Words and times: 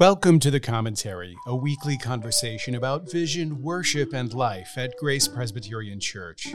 Welcome 0.00 0.38
to 0.40 0.50
The 0.50 0.60
Commentary, 0.60 1.36
a 1.46 1.54
weekly 1.54 1.98
conversation 1.98 2.74
about 2.74 3.12
vision, 3.12 3.60
worship, 3.60 4.14
and 4.14 4.32
life 4.32 4.78
at 4.78 4.96
Grace 4.96 5.28
Presbyterian 5.28 6.00
Church. 6.00 6.54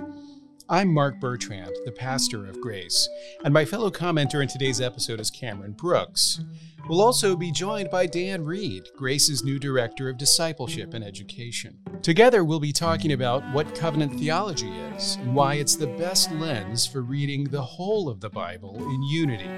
I'm 0.67 0.91
Mark 0.91 1.19
Bertrand, 1.19 1.71
the 1.85 1.91
pastor 1.91 2.47
of 2.47 2.59
Grace, 2.59 3.07
and 3.43 3.53
my 3.53 3.63
fellow 3.63 3.91
commenter 3.91 4.41
in 4.41 4.47
today's 4.47 4.81
episode 4.81 5.19
is 5.19 5.29
Cameron 5.29 5.73
Brooks. 5.73 6.43
We'll 6.89 7.03
also 7.03 7.35
be 7.35 7.51
joined 7.51 7.91
by 7.91 8.07
Dan 8.07 8.43
Reed, 8.43 8.89
Grace's 8.97 9.43
new 9.43 9.59
director 9.59 10.09
of 10.09 10.17
discipleship 10.17 10.95
and 10.95 11.03
education. 11.03 11.77
Together, 12.01 12.43
we'll 12.43 12.59
be 12.59 12.73
talking 12.73 13.11
about 13.11 13.43
what 13.53 13.75
covenant 13.75 14.19
theology 14.19 14.71
is 14.95 15.17
and 15.17 15.35
why 15.35 15.53
it's 15.55 15.75
the 15.75 15.85
best 15.85 16.31
lens 16.31 16.87
for 16.87 17.03
reading 17.03 17.43
the 17.43 17.61
whole 17.61 18.09
of 18.09 18.21
the 18.21 18.29
Bible 18.31 18.75
in 18.89 19.03
unity 19.03 19.49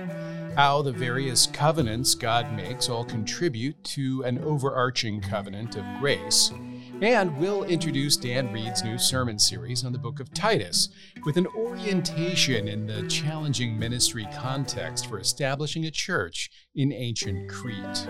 how 0.57 0.81
the 0.81 0.91
various 0.91 1.45
covenants 1.45 2.15
God 2.15 2.51
makes 2.51 2.89
all 2.89 3.05
contribute 3.05 3.83
to 3.83 4.23
an 4.23 4.39
overarching 4.39 5.21
covenant 5.21 5.75
of 5.75 5.85
grace. 5.99 6.51
And 6.99 7.37
we'll 7.37 7.65
introduce 7.65 8.17
Dan 8.17 8.51
Reed's 8.51 8.83
new 8.83 8.97
sermon 8.97 9.37
series 9.37 9.85
on 9.85 9.93
the 9.93 9.99
book 9.99 10.19
of 10.19 10.33
Titus 10.33 10.89
with 11.25 11.37
an 11.37 11.45
orientation 11.45 12.67
in 12.67 12.87
the 12.87 13.07
challenging 13.07 13.77
ministry 13.77 14.27
context 14.33 15.05
for 15.05 15.19
establishing 15.19 15.85
a 15.85 15.91
church 15.91 16.49
in 16.73 16.91
ancient 16.91 17.51
Crete. 17.51 18.07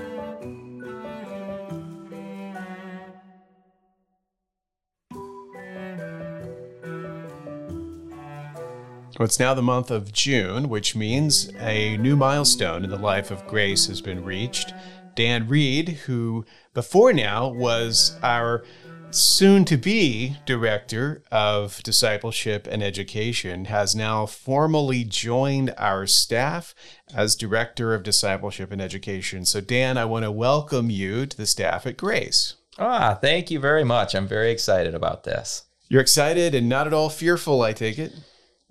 Well, 9.18 9.26
it's 9.26 9.40
now 9.40 9.56
the 9.56 9.64
month 9.64 9.90
of 9.90 10.14
June, 10.14 10.70
which 10.70 10.96
means 10.96 11.52
a 11.58 11.98
new 11.98 12.16
milestone 12.16 12.84
in 12.84 12.92
the 12.92 13.00
life 13.00 13.32
of 13.32 13.48
Grace 13.48 13.88
has 13.88 14.00
been 14.00 14.24
reached. 14.24 14.76
Dan 15.16 15.48
Reed, 15.48 15.90
who 16.06 16.46
before 16.76 17.12
now 17.12 17.48
was 17.48 18.16
our 18.22 18.64
soon 19.10 19.66
to 19.66 19.76
be 19.76 20.38
director 20.46 21.24
of 21.32 21.82
discipleship 21.82 22.68
and 22.70 22.84
education, 22.84 23.66
has 23.66 23.96
now 23.96 24.28
formally 24.28 25.04
joined 25.04 25.74
our 25.80 26.06
staff 26.06 26.76
as 27.12 27.36
director 27.36 27.96
of 27.96 28.04
discipleship 28.04 28.72
and 28.72 28.84
education. 28.84 29.46
So, 29.46 29.62
Dan, 29.62 29.98
I 29.98 30.06
want 30.06 30.26
to 30.26 30.32
welcome 30.32 30.92
you 30.92 31.26
to 31.26 31.36
the 31.36 31.48
staff 31.48 31.88
at 31.88 31.98
Grace. 31.98 32.54
Ah, 32.78 33.18
thank 33.20 33.50
you 33.50 33.60
very 33.60 33.84
much. 33.84 34.14
I'm 34.14 34.28
very 34.28 34.52
excited 34.52 34.94
about 34.94 35.24
this. 35.24 35.64
You're 35.90 36.02
excited 36.02 36.54
and 36.54 36.70
not 36.70 36.86
at 36.86 36.94
all 36.94 37.10
fearful, 37.10 37.64
I 37.64 37.74
take 37.74 37.98
it. 37.98 38.14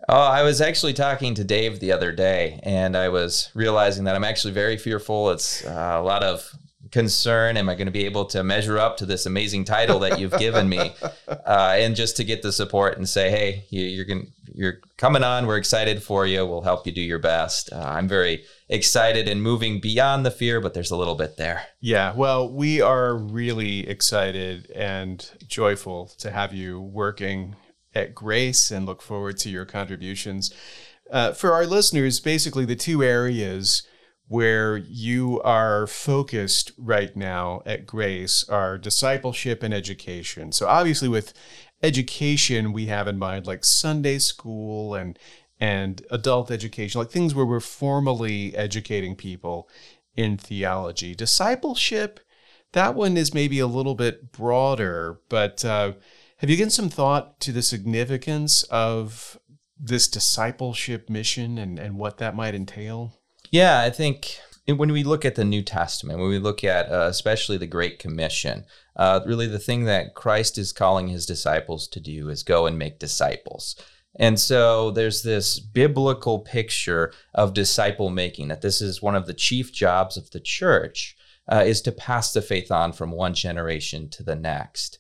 Oh, 0.09 0.21
I 0.21 0.43
was 0.43 0.61
actually 0.61 0.93
talking 0.93 1.35
to 1.35 1.43
Dave 1.43 1.81
the 1.81 1.91
other 1.91 2.13
day, 2.13 2.61
and 2.63 2.97
I 2.97 3.09
was 3.09 3.51
realizing 3.55 4.05
that 4.05 4.15
I'm 4.15 4.23
actually 4.23 4.53
very 4.53 4.77
fearful. 4.77 5.31
It's 5.31 5.65
uh, 5.67 5.97
a 5.99 6.03
lot 6.03 6.23
of 6.23 6.49
concern. 6.93 7.57
Am 7.57 7.69
I 7.69 7.75
going 7.75 7.87
to 7.87 7.93
be 7.93 8.05
able 8.05 8.25
to 8.27 8.45
measure 8.45 8.79
up 8.79 8.97
to 8.99 9.07
this 9.07 9.27
amazing 9.27 9.65
title 9.65 9.99
that 10.01 10.21
you've 10.21 10.39
given 10.39 10.69
me? 10.69 10.95
Uh, 11.29 11.77
and 11.79 11.95
just 11.95 12.17
to 12.17 12.25
get 12.25 12.43
the 12.43 12.53
support 12.53 12.97
and 12.97 13.09
say, 13.09 13.31
hey, 13.31 13.65
you, 13.71 14.01
are 14.01 14.05
going, 14.05 14.33
you're 14.53 14.81
coming 14.97 15.23
on. 15.23 15.47
We're 15.47 15.59
excited 15.59 16.03
for 16.03 16.27
you. 16.27 16.45
We'll 16.45 16.63
help 16.63 16.87
you 16.87 16.93
do 16.93 17.01
your 17.01 17.21
best. 17.21 17.73
Uh, 17.73 17.79
I'm 17.79 18.09
very 18.09 18.45
excited 18.69 19.29
and 19.29 19.43
moving 19.43 19.81
beyond 19.81 20.27
the 20.27 20.31
fear, 20.31 20.61
but 20.61 20.75
there's 20.75 20.91
a 20.91 20.97
little 20.97 21.15
bit 21.15 21.37
there. 21.37 21.67
Yeah, 21.81 22.15
well, 22.15 22.53
we 22.53 22.81
are 22.81 23.17
really 23.17 23.89
excited 23.89 24.71
and 24.73 25.29
joyful 25.47 26.07
to 26.19 26.31
have 26.33 26.53
you 26.53 26.81
working 26.81 27.55
at 27.97 28.15
Grace 28.15 28.71
and 28.71 28.87
look 28.87 29.03
forward 29.03 29.39
to 29.39 29.51
your 29.51 29.65
contributions. 29.65 30.53
Uh, 31.11 31.33
for 31.33 31.53
our 31.53 31.67
listeners, 31.67 32.21
basically 32.21 32.65
the 32.65 32.77
two 32.77 33.03
areas 33.03 33.83
where 34.29 34.77
you 34.77 35.41
are 35.43 35.87
focused 35.87 36.73
right 36.77 37.17
now 37.17 37.63
at 37.65 37.87
Grace 37.87 38.45
are 38.49 38.77
discipleship 38.77 39.63
and 39.63 39.73
education. 39.73 40.53
So 40.53 40.67
obviously 40.67 41.09
with 41.09 41.33
education 41.83 42.73
we 42.73 42.87
have 42.87 43.09
in 43.09 43.19
mind 43.19 43.47
like 43.47 43.65
Sunday 43.65 44.19
school 44.19 44.95
and 44.95 45.19
and 45.59 46.05
adult 46.11 46.51
education, 46.51 46.99
like 46.99 47.11
things 47.11 47.35
where 47.35 47.47
we're 47.47 47.61
formally 47.61 48.55
educating 48.55 49.17
people 49.17 49.71
in 50.15 50.37
theology. 50.37 51.15
Discipleship, 51.15 52.21
that 52.73 52.95
one 52.95 53.17
is 53.17 53.33
maybe 53.33 53.59
a 53.59 53.67
little 53.67 53.95
bit 53.95 54.33
broader, 54.33 55.19
but 55.31 55.65
uh, 55.65 55.93
have 56.39 56.51
you 56.51 56.57
given 56.57 56.71
some 56.71 56.89
thought 56.89 57.41
to 57.41 57.53
the 57.53 57.63
significance 57.63 58.63
of 58.65 59.39
this 59.79 60.09
discipleship 60.09 61.09
mission 61.09 61.59
and, 61.59 61.79
and 61.79 61.99
what 61.99 62.19
that 62.19 62.37
might 62.37 62.55
entail? 62.55 63.15
Yeah, 63.51 63.81
I 63.81 63.91
think 63.91 64.39
when 64.67 64.93
we 64.93 65.05
look 65.05 65.25
at 65.25 65.37
the 65.37 65.45
New 65.45 65.63
Testament, 65.63 66.19
when 66.19 66.29
we 66.29 66.39
look 66.39 66.65
at 66.65 66.91
uh, 66.91 67.07
especially 67.09 67.57
the 67.57 67.67
Great 67.67 67.99
Commission, 67.99 68.65
uh, 68.97 69.21
really 69.27 69.47
the 69.47 69.59
thing 69.59 69.85
that 69.85 70.15
Christ 70.15 70.59
is 70.59 70.73
calling 70.73 71.09
his 71.09 71.27
disciples 71.27 71.87
to 71.89 72.01
do 72.01 72.29
is 72.29 72.43
go 72.43 72.67
and 72.67 72.79
make 72.79 72.99
disciples. 72.99 73.77
And 74.19 74.41
so 74.41 74.91
there's 74.91 75.23
this 75.23 75.61
biblical 75.61 76.41
picture 76.41 77.13
of 77.35 77.55
disciple 77.55 78.09
making, 78.11 78.49
that 78.49 78.63
this 78.63 78.81
is 78.81 79.03
one 79.03 79.15
of 79.15 79.27
the 79.27 79.35
chief 79.35 79.73
jobs 79.73 80.17
of 80.17 80.31
the 80.31 80.41
church, 80.41 81.17
uh, 81.51 81.63
is 81.67 81.81
to 81.83 81.93
pass 81.93 82.33
the 82.33 82.43
faith 82.43 82.73
on 82.73 82.93
from 82.93 83.13
one 83.13 83.35
generation 83.35 84.09
to 84.11 84.23
the 84.23 84.35
next 84.35 84.99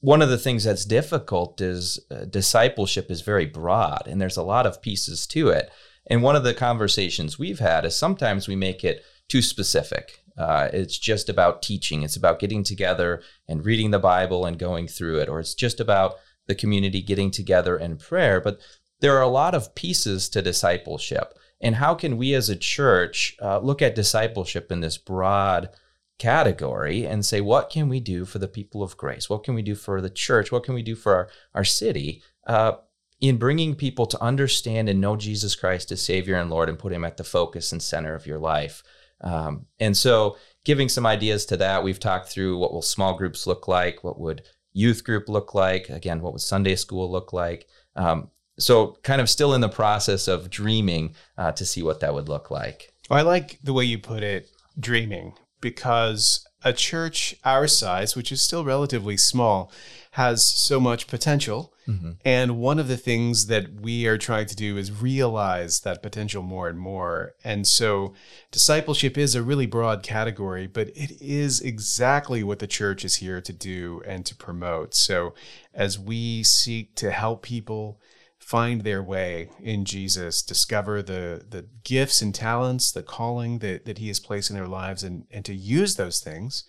one 0.00 0.22
of 0.22 0.28
the 0.28 0.38
things 0.38 0.64
that's 0.64 0.84
difficult 0.84 1.60
is 1.60 1.98
uh, 2.10 2.26
discipleship 2.26 3.10
is 3.10 3.22
very 3.22 3.46
broad 3.46 4.02
and 4.06 4.20
there's 4.20 4.36
a 4.36 4.42
lot 4.42 4.66
of 4.66 4.80
pieces 4.80 5.26
to 5.28 5.48
it. 5.48 5.70
And 6.08 6.22
one 6.22 6.36
of 6.36 6.44
the 6.44 6.54
conversations 6.54 7.38
we've 7.38 7.58
had 7.58 7.84
is 7.84 7.96
sometimes 7.96 8.46
we 8.46 8.54
make 8.54 8.84
it 8.84 9.02
too 9.28 9.42
specific. 9.42 10.22
Uh, 10.38 10.68
it's 10.72 10.98
just 10.98 11.28
about 11.28 11.62
teaching, 11.62 12.02
it's 12.02 12.16
about 12.16 12.38
getting 12.38 12.62
together 12.62 13.22
and 13.48 13.64
reading 13.64 13.90
the 13.90 13.98
Bible 13.98 14.44
and 14.44 14.58
going 14.58 14.86
through 14.86 15.18
it, 15.18 15.28
or 15.28 15.40
it's 15.40 15.54
just 15.54 15.80
about 15.80 16.16
the 16.46 16.54
community 16.54 17.02
getting 17.02 17.30
together 17.30 17.76
in 17.76 17.96
prayer. 17.96 18.40
But 18.40 18.60
there 19.00 19.16
are 19.16 19.22
a 19.22 19.28
lot 19.28 19.54
of 19.54 19.74
pieces 19.74 20.28
to 20.30 20.42
discipleship. 20.42 21.34
And 21.60 21.76
how 21.76 21.94
can 21.94 22.16
we 22.16 22.34
as 22.34 22.48
a 22.48 22.56
church 22.56 23.36
uh, 23.42 23.58
look 23.58 23.80
at 23.82 23.94
discipleship 23.94 24.70
in 24.70 24.80
this 24.80 24.98
broad, 24.98 25.70
category 26.18 27.06
and 27.06 27.24
say, 27.24 27.40
what 27.40 27.70
can 27.70 27.88
we 27.88 28.00
do 28.00 28.24
for 28.24 28.38
the 28.38 28.48
people 28.48 28.82
of 28.82 28.96
grace? 28.96 29.28
What 29.28 29.44
can 29.44 29.54
we 29.54 29.62
do 29.62 29.74
for 29.74 30.00
the 30.00 30.10
church? 30.10 30.50
What 30.50 30.64
can 30.64 30.74
we 30.74 30.82
do 30.82 30.94
for 30.94 31.14
our, 31.14 31.28
our 31.54 31.64
city 31.64 32.22
uh, 32.46 32.72
in 33.20 33.36
bringing 33.36 33.74
people 33.74 34.06
to 34.06 34.22
understand 34.22 34.88
and 34.88 35.00
know 35.00 35.16
Jesus 35.16 35.54
Christ 35.54 35.92
as 35.92 36.02
Savior 36.02 36.36
and 36.36 36.50
Lord 36.50 36.68
and 36.68 36.78
put 36.78 36.92
Him 36.92 37.04
at 37.04 37.16
the 37.16 37.24
focus 37.24 37.72
and 37.72 37.82
center 37.82 38.14
of 38.14 38.26
your 38.26 38.38
life? 38.38 38.82
Um, 39.20 39.66
and 39.80 39.96
so, 39.96 40.36
giving 40.64 40.88
some 40.88 41.06
ideas 41.06 41.46
to 41.46 41.56
that, 41.58 41.82
we've 41.82 42.00
talked 42.00 42.28
through 42.28 42.58
what 42.58 42.72
will 42.72 42.82
small 42.82 43.16
groups 43.16 43.46
look 43.46 43.66
like? 43.66 44.04
What 44.04 44.20
would 44.20 44.42
youth 44.72 45.04
group 45.04 45.28
look 45.28 45.54
like? 45.54 45.88
Again, 45.88 46.20
what 46.20 46.32
would 46.32 46.42
Sunday 46.42 46.76
school 46.76 47.10
look 47.10 47.32
like? 47.32 47.66
Um, 47.94 48.30
so, 48.58 48.98
kind 49.02 49.20
of 49.20 49.30
still 49.30 49.54
in 49.54 49.60
the 49.60 49.68
process 49.68 50.28
of 50.28 50.50
dreaming 50.50 51.14
uh, 51.38 51.52
to 51.52 51.64
see 51.64 51.82
what 51.82 52.00
that 52.00 52.14
would 52.14 52.28
look 52.28 52.50
like. 52.50 52.92
I 53.10 53.22
like 53.22 53.58
the 53.62 53.72
way 53.72 53.84
you 53.84 53.98
put 53.98 54.22
it, 54.22 54.50
dreaming, 54.78 55.34
because 55.66 56.46
a 56.62 56.72
church 56.72 57.34
our 57.44 57.66
size, 57.66 58.14
which 58.14 58.30
is 58.30 58.40
still 58.40 58.64
relatively 58.64 59.16
small, 59.16 59.72
has 60.12 60.46
so 60.46 60.78
much 60.78 61.08
potential. 61.08 61.74
Mm-hmm. 61.88 62.12
And 62.24 62.58
one 62.58 62.78
of 62.78 62.86
the 62.86 62.96
things 62.96 63.46
that 63.48 63.80
we 63.80 64.06
are 64.06 64.16
trying 64.16 64.46
to 64.46 64.54
do 64.54 64.76
is 64.76 65.02
realize 65.02 65.80
that 65.80 66.04
potential 66.04 66.44
more 66.44 66.68
and 66.68 66.78
more. 66.78 67.34
And 67.42 67.66
so 67.66 68.14
discipleship 68.52 69.18
is 69.18 69.34
a 69.34 69.42
really 69.42 69.66
broad 69.66 70.04
category, 70.04 70.68
but 70.68 70.86
it 70.94 71.20
is 71.20 71.60
exactly 71.60 72.44
what 72.44 72.60
the 72.60 72.68
church 72.68 73.04
is 73.04 73.16
here 73.16 73.40
to 73.40 73.52
do 73.52 74.00
and 74.06 74.24
to 74.24 74.36
promote. 74.36 74.94
So 74.94 75.34
as 75.74 75.98
we 75.98 76.44
seek 76.44 76.94
to 76.96 77.10
help 77.10 77.42
people 77.42 78.00
find 78.46 78.82
their 78.82 79.02
way 79.02 79.50
in 79.60 79.84
Jesus, 79.84 80.40
discover 80.40 81.02
the 81.02 81.44
the 81.50 81.66
gifts 81.82 82.22
and 82.22 82.32
talents, 82.32 82.92
the 82.92 83.02
calling 83.02 83.58
that, 83.58 83.84
that 83.86 83.98
he 83.98 84.06
has 84.06 84.20
placed 84.20 84.50
in 84.50 84.56
their 84.56 84.68
lives 84.68 85.02
and, 85.02 85.24
and 85.32 85.44
to 85.44 85.52
use 85.52 85.96
those 85.96 86.20
things 86.20 86.62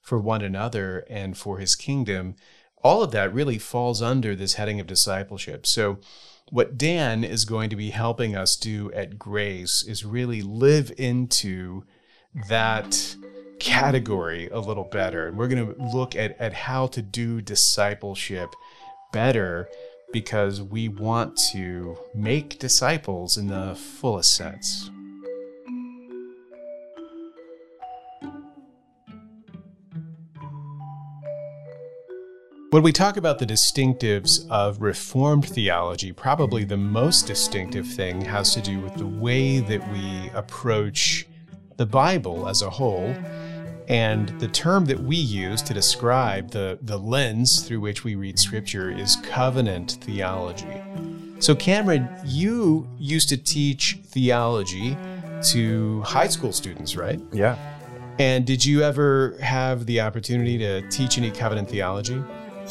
for 0.00 0.16
one 0.16 0.42
another 0.42 1.04
and 1.10 1.36
for 1.36 1.58
his 1.58 1.74
kingdom, 1.74 2.36
all 2.84 3.02
of 3.02 3.10
that 3.10 3.34
really 3.34 3.58
falls 3.58 4.00
under 4.00 4.36
this 4.36 4.54
heading 4.54 4.78
of 4.78 4.86
discipleship. 4.86 5.66
So 5.66 5.98
what 6.50 6.78
Dan 6.78 7.24
is 7.24 7.44
going 7.44 7.68
to 7.70 7.74
be 7.74 7.90
helping 7.90 8.36
us 8.36 8.54
do 8.54 8.92
at 8.92 9.18
Grace 9.18 9.82
is 9.82 10.04
really 10.04 10.40
live 10.40 10.92
into 10.96 11.82
that 12.48 13.16
category 13.58 14.48
a 14.50 14.60
little 14.60 14.84
better. 14.84 15.26
And 15.26 15.36
we're 15.36 15.48
going 15.48 15.74
to 15.74 15.82
look 15.82 16.14
at, 16.14 16.40
at 16.40 16.52
how 16.52 16.86
to 16.88 17.02
do 17.02 17.40
discipleship 17.40 18.50
better 19.12 19.68
because 20.14 20.62
we 20.62 20.86
want 20.86 21.36
to 21.36 21.98
make 22.14 22.60
disciples 22.60 23.36
in 23.36 23.48
the 23.48 23.74
fullest 23.74 24.32
sense. 24.36 24.88
When 32.70 32.84
we 32.84 32.92
talk 32.92 33.16
about 33.16 33.40
the 33.40 33.44
distinctives 33.44 34.48
of 34.50 34.80
Reformed 34.80 35.48
theology, 35.48 36.12
probably 36.12 36.62
the 36.62 36.76
most 36.76 37.26
distinctive 37.26 37.84
thing 37.84 38.20
has 38.20 38.54
to 38.54 38.62
do 38.62 38.78
with 38.78 38.94
the 38.94 39.08
way 39.08 39.58
that 39.58 39.92
we 39.92 40.30
approach 40.32 41.26
the 41.76 41.86
Bible 41.86 42.48
as 42.48 42.62
a 42.62 42.70
whole 42.70 43.12
And 43.88 44.28
the 44.40 44.48
term 44.48 44.86
that 44.86 44.98
we 44.98 45.16
use 45.16 45.60
to 45.62 45.74
describe 45.74 46.50
the, 46.50 46.78
the 46.82 46.98
lens 46.98 47.66
through 47.66 47.80
which 47.80 48.02
we 48.02 48.14
read 48.14 48.38
scripture 48.38 48.90
is 48.90 49.16
covenant 49.16 49.98
theology. 50.00 50.82
So, 51.38 51.54
Cameron, 51.54 52.08
you 52.24 52.88
used 52.98 53.28
to 53.28 53.36
teach 53.36 53.98
theology 54.06 54.96
to 55.48 56.00
high 56.02 56.28
school 56.28 56.52
students, 56.52 56.96
right? 56.96 57.20
Yeah. 57.32 57.58
And 58.18 58.46
did 58.46 58.64
you 58.64 58.82
ever 58.82 59.36
have 59.40 59.86
the 59.86 60.00
opportunity 60.00 60.56
to 60.58 60.88
teach 60.88 61.18
any 61.18 61.30
covenant 61.30 61.68
theology? 61.68 62.22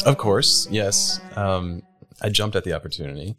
Of 0.06 0.18
course, 0.18 0.68
yes. 0.72 1.20
Um, 1.36 1.84
I 2.22 2.30
jumped 2.30 2.56
at 2.56 2.64
the 2.64 2.74
opportunity. 2.74 3.36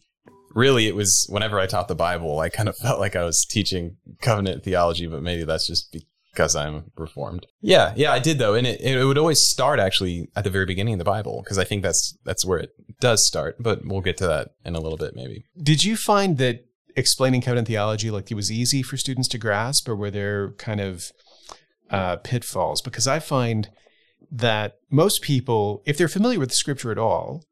Really, 0.54 0.86
it 0.86 0.94
was 0.94 1.26
whenever 1.28 1.58
I 1.58 1.66
taught 1.66 1.88
the 1.88 1.96
Bible, 1.96 2.38
I 2.38 2.48
kind 2.48 2.68
of 2.68 2.76
felt 2.76 3.00
like 3.00 3.16
I 3.16 3.24
was 3.24 3.44
teaching 3.44 3.96
covenant 4.20 4.62
theology, 4.62 5.06
but 5.06 5.22
maybe 5.22 5.44
that's 5.44 5.66
just 5.66 5.96
because 6.34 6.56
I'm 6.56 6.90
reformed. 6.96 7.46
Yeah, 7.60 7.94
yeah, 7.96 8.12
I 8.12 8.18
did 8.18 8.38
though, 8.38 8.54
and 8.54 8.66
it, 8.66 8.80
it 8.80 9.04
would 9.04 9.18
always 9.18 9.40
start 9.40 9.78
actually 9.78 10.28
at 10.34 10.44
the 10.44 10.50
very 10.50 10.66
beginning 10.66 10.94
of 10.94 10.98
the 10.98 11.04
Bible 11.04 11.42
because 11.42 11.58
I 11.58 11.64
think 11.64 11.82
that's 11.82 12.18
that's 12.24 12.44
where 12.44 12.58
it 12.58 12.70
does 13.00 13.26
start. 13.26 13.56
But 13.60 13.84
we'll 13.84 14.00
get 14.00 14.16
to 14.18 14.26
that 14.26 14.50
in 14.64 14.74
a 14.74 14.80
little 14.80 14.98
bit, 14.98 15.14
maybe. 15.14 15.44
Did 15.56 15.84
you 15.84 15.96
find 15.96 16.38
that 16.38 16.66
explaining 16.96 17.40
covenant 17.40 17.68
theology 17.68 18.10
like 18.10 18.30
it 18.30 18.34
was 18.34 18.50
easy 18.50 18.82
for 18.82 18.96
students 18.96 19.28
to 19.28 19.38
grasp, 19.38 19.88
or 19.88 19.94
were 19.94 20.10
there 20.10 20.50
kind 20.52 20.80
of 20.80 21.12
uh, 21.90 22.16
pitfalls? 22.16 22.82
Because 22.82 23.06
I 23.06 23.20
find 23.20 23.70
that 24.30 24.78
most 24.90 25.22
people, 25.22 25.82
if 25.86 25.96
they're 25.96 26.08
familiar 26.08 26.40
with 26.40 26.48
the 26.48 26.56
scripture 26.56 26.90
at 26.90 26.98
all, 26.98 27.44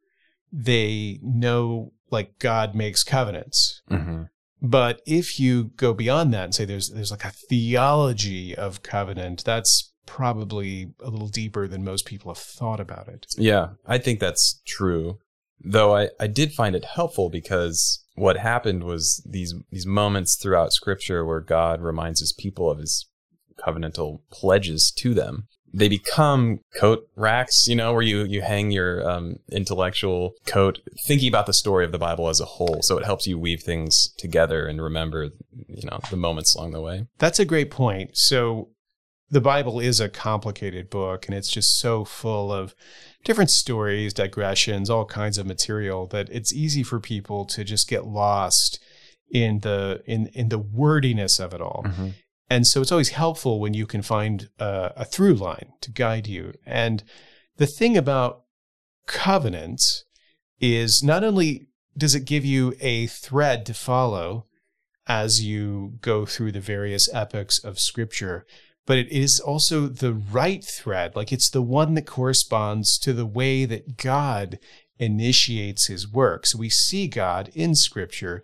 they 0.53 1.21
know 1.23 1.93
like 2.11 2.39
God 2.39 2.75
makes 2.75 3.05
covenants. 3.05 3.81
Mm-hmm. 3.91 4.25
But 4.63 5.03
if 5.05 5.41
you 5.41 5.73
go 5.77 5.93
beyond 5.93 6.33
that 6.33 6.45
and 6.45 6.55
say 6.55 6.65
there's 6.65 6.89
there's 6.91 7.11
like 7.11 7.25
a 7.25 7.33
theology 7.33 8.55
of 8.57 8.85
covenant, 8.85 9.45
that's 9.45 9.93
probably 10.07 10.93
a 11.01 11.11
little 11.11 11.29
deeper 11.29 11.67
than 11.67 11.85
most 11.85 12.07
people 12.07 12.33
have 12.33 12.43
thought 12.43 12.79
about 12.79 13.09
it. 13.09 13.27
Yeah, 13.37 13.71
I 13.87 13.99
think 13.99 14.21
that's 14.21 14.61
true. 14.65 15.19
Though 15.65 15.97
I, 15.97 16.11
I 16.21 16.29
did 16.29 16.53
find 16.53 16.77
it 16.77 16.85
helpful 16.85 17.29
because 17.29 18.05
what 18.15 18.37
happened 18.37 18.85
was 18.85 19.21
these 19.29 19.55
these 19.71 19.87
moments 19.87 20.39
throughout 20.41 20.73
scripture 20.73 21.27
where 21.27 21.41
God 21.41 21.81
reminds 21.81 22.21
his 22.21 22.33
people 22.33 22.71
of 22.71 22.79
his 22.79 23.09
covenantal 23.59 24.21
pledges 24.31 24.93
to 24.99 25.13
them 25.13 25.49
they 25.75 25.89
become 25.89 26.61
coat 26.77 27.09
racks, 27.17 27.67
you 27.67 27.75
know, 27.75 27.93
where 27.93 28.03
you 28.03 28.25
you 28.25 28.43
hang 28.43 28.71
your 28.71 29.09
um, 29.09 29.37
intellectual 29.51 30.33
coat, 30.47 30.81
thinking 31.07 31.29
about 31.29 31.47
the 31.47 31.55
story 31.55 31.85
of 31.85 31.93
the 31.93 31.99
Bible 31.99 32.29
as 32.29 32.41
a 32.41 32.45
whole. 32.45 32.83
So 32.83 32.99
it 32.99 33.05
helps 33.05 33.27
you 33.27 33.39
weave 33.39 33.63
things 33.63 34.13
together 34.19 34.67
and 34.67 34.83
remember, 34.83 35.31
you 35.67 35.89
know, 35.89 36.01
the 36.11 36.17
moments 36.17 36.55
along 36.55 36.73
the 36.73 36.81
way. 36.81 37.07
That's 37.19 37.41
a 37.41 37.45
great 37.45 37.71
point. 37.71 38.17
So 38.17 38.69
the 39.31 39.41
Bible 39.41 39.81
is 39.81 39.99
a 39.99 40.11
complicated 40.11 40.91
book, 40.91 41.27
and 41.27 41.35
it's 41.35 41.49
just 41.49 41.79
so 41.79 42.05
full 42.05 42.53
of 42.53 42.75
different 43.25 43.51
stories, 43.51 44.13
digressions, 44.13 44.91
all 44.91 45.07
kinds 45.07 45.39
of 45.39 45.47
material 45.47 46.07
that 46.09 46.29
it's 46.31 46.53
easy 46.53 46.83
for 46.83 47.01
people 47.01 47.47
to 47.47 47.65
just 47.65 47.89
get 47.89 48.05
lost 48.05 48.79
in 49.31 49.61
the 49.61 50.03
in 50.05 50.27
in 50.35 50.51
the 50.51 50.59
wordiness 50.59 51.41
of 51.41 51.55
it 51.55 51.63
all. 51.63 51.83
Mm-hmm. 51.87 52.09
And 52.53 52.67
so 52.67 52.83
it's 52.83 52.93
always 52.93 53.09
helpful 53.09 53.61
when 53.61 53.73
you 53.73 53.87
can 53.87 54.03
find 54.03 54.51
a, 54.59 54.93
a 54.97 55.05
through 55.07 55.37
line 55.37 55.73
to 55.81 55.91
guide 55.91 56.27
you. 56.27 56.53
And 56.67 57.03
the 57.57 57.67
thing 57.67 57.97
about 57.97 58.43
covenants 59.07 60.05
is 60.61 61.03
not 61.03 61.25
only 61.25 61.69
does 61.97 62.15
it 62.15 62.27
give 62.27 62.45
you 62.45 62.75
a 62.79 63.07
thread 63.07 63.65
to 63.65 63.73
follow 63.73 64.49
as 65.07 65.43
you 65.43 65.95
go 66.03 66.27
through 66.27 66.53
the 66.53 66.61
various 66.61 67.09
epochs 67.15 67.59
of 67.59 67.81
scripture, 67.81 68.45
but 68.85 68.99
it 68.99 69.11
is 69.11 69.41
also 69.41 69.87
the 69.87 70.13
right 70.13 70.63
thread. 70.63 71.17
Like 71.17 71.33
it's 71.33 71.49
the 71.49 71.63
one 71.63 71.95
that 71.95 72.07
corresponds 72.07 72.99
to 72.99 73.15
the 73.15 73.25
way 73.25 73.65
that 73.65 73.97
God 73.97 74.59
initiates 74.99 75.87
his 75.87 76.07
work. 76.07 76.45
So 76.45 76.59
we 76.59 76.69
see 76.69 77.09
God 77.09 77.51
in 77.55 77.75
scripture 77.75 78.43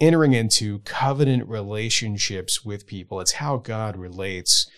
entering 0.00 0.32
into 0.32 0.80
covenant 0.80 1.48
relationships 1.48 2.64
with 2.64 2.86
people. 2.86 3.20
It's 3.20 3.32
how 3.32 3.56
God 3.56 3.96
relates 3.96 4.68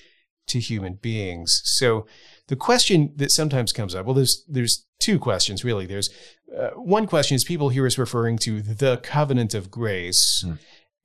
to 0.49 0.59
human 0.59 0.95
beings. 0.95 1.63
So 1.65 2.07
the 2.49 2.57
question 2.57 3.13
that 3.17 3.31
sometimes 3.31 3.73
comes 3.73 3.95
up, 3.95 4.07
well, 4.07 4.15
there's 4.15 4.45
there's 4.49 4.87
two 4.99 5.19
questions 5.19 5.65
really. 5.65 5.87
There's 5.87 6.11
uh, 6.57 6.71
one 6.71 7.07
question 7.07 7.35
is 7.35 7.45
people 7.45 7.69
here 7.69 7.87
is 7.87 7.99
referring 7.99 8.39
to 8.39 8.61
the 8.61 8.99
covenant 8.99 9.55
of 9.55 9.71
grace, 9.71 10.43
hmm. 10.45 10.55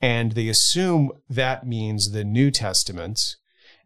and 0.01 0.31
they 0.31 0.47
assume 0.49 1.11
that 1.29 1.65
means 1.65 2.11
the 2.11 2.23
New 2.23 2.51
Testament 2.51 3.35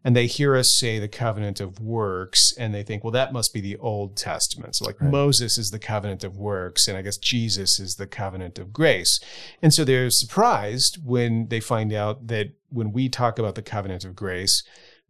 and 0.04 0.16
they 0.16 0.26
hear 0.26 0.56
us 0.56 0.72
say 0.72 0.98
the 0.98 1.08
covenant 1.08 1.60
of 1.60 1.80
works 1.80 2.52
and 2.58 2.74
they 2.74 2.82
think 2.82 3.04
well 3.04 3.10
that 3.10 3.32
must 3.32 3.52
be 3.52 3.60
the 3.60 3.76
old 3.78 4.16
testament 4.16 4.74
so 4.74 4.84
like 4.84 5.00
right. 5.00 5.10
moses 5.10 5.58
is 5.58 5.70
the 5.70 5.78
covenant 5.78 6.24
of 6.24 6.36
works 6.36 6.88
and 6.88 6.96
i 6.96 7.02
guess 7.02 7.16
jesus 7.16 7.78
is 7.78 7.96
the 7.96 8.06
covenant 8.06 8.58
of 8.58 8.72
grace 8.72 9.20
and 9.62 9.72
so 9.74 9.84
they're 9.84 10.10
surprised 10.10 10.98
when 11.04 11.48
they 11.48 11.60
find 11.60 11.92
out 11.92 12.26
that 12.28 12.52
when 12.68 12.92
we 12.92 13.08
talk 13.08 13.38
about 13.38 13.54
the 13.54 13.62
covenant 13.62 14.04
of 14.04 14.16
grace 14.16 14.62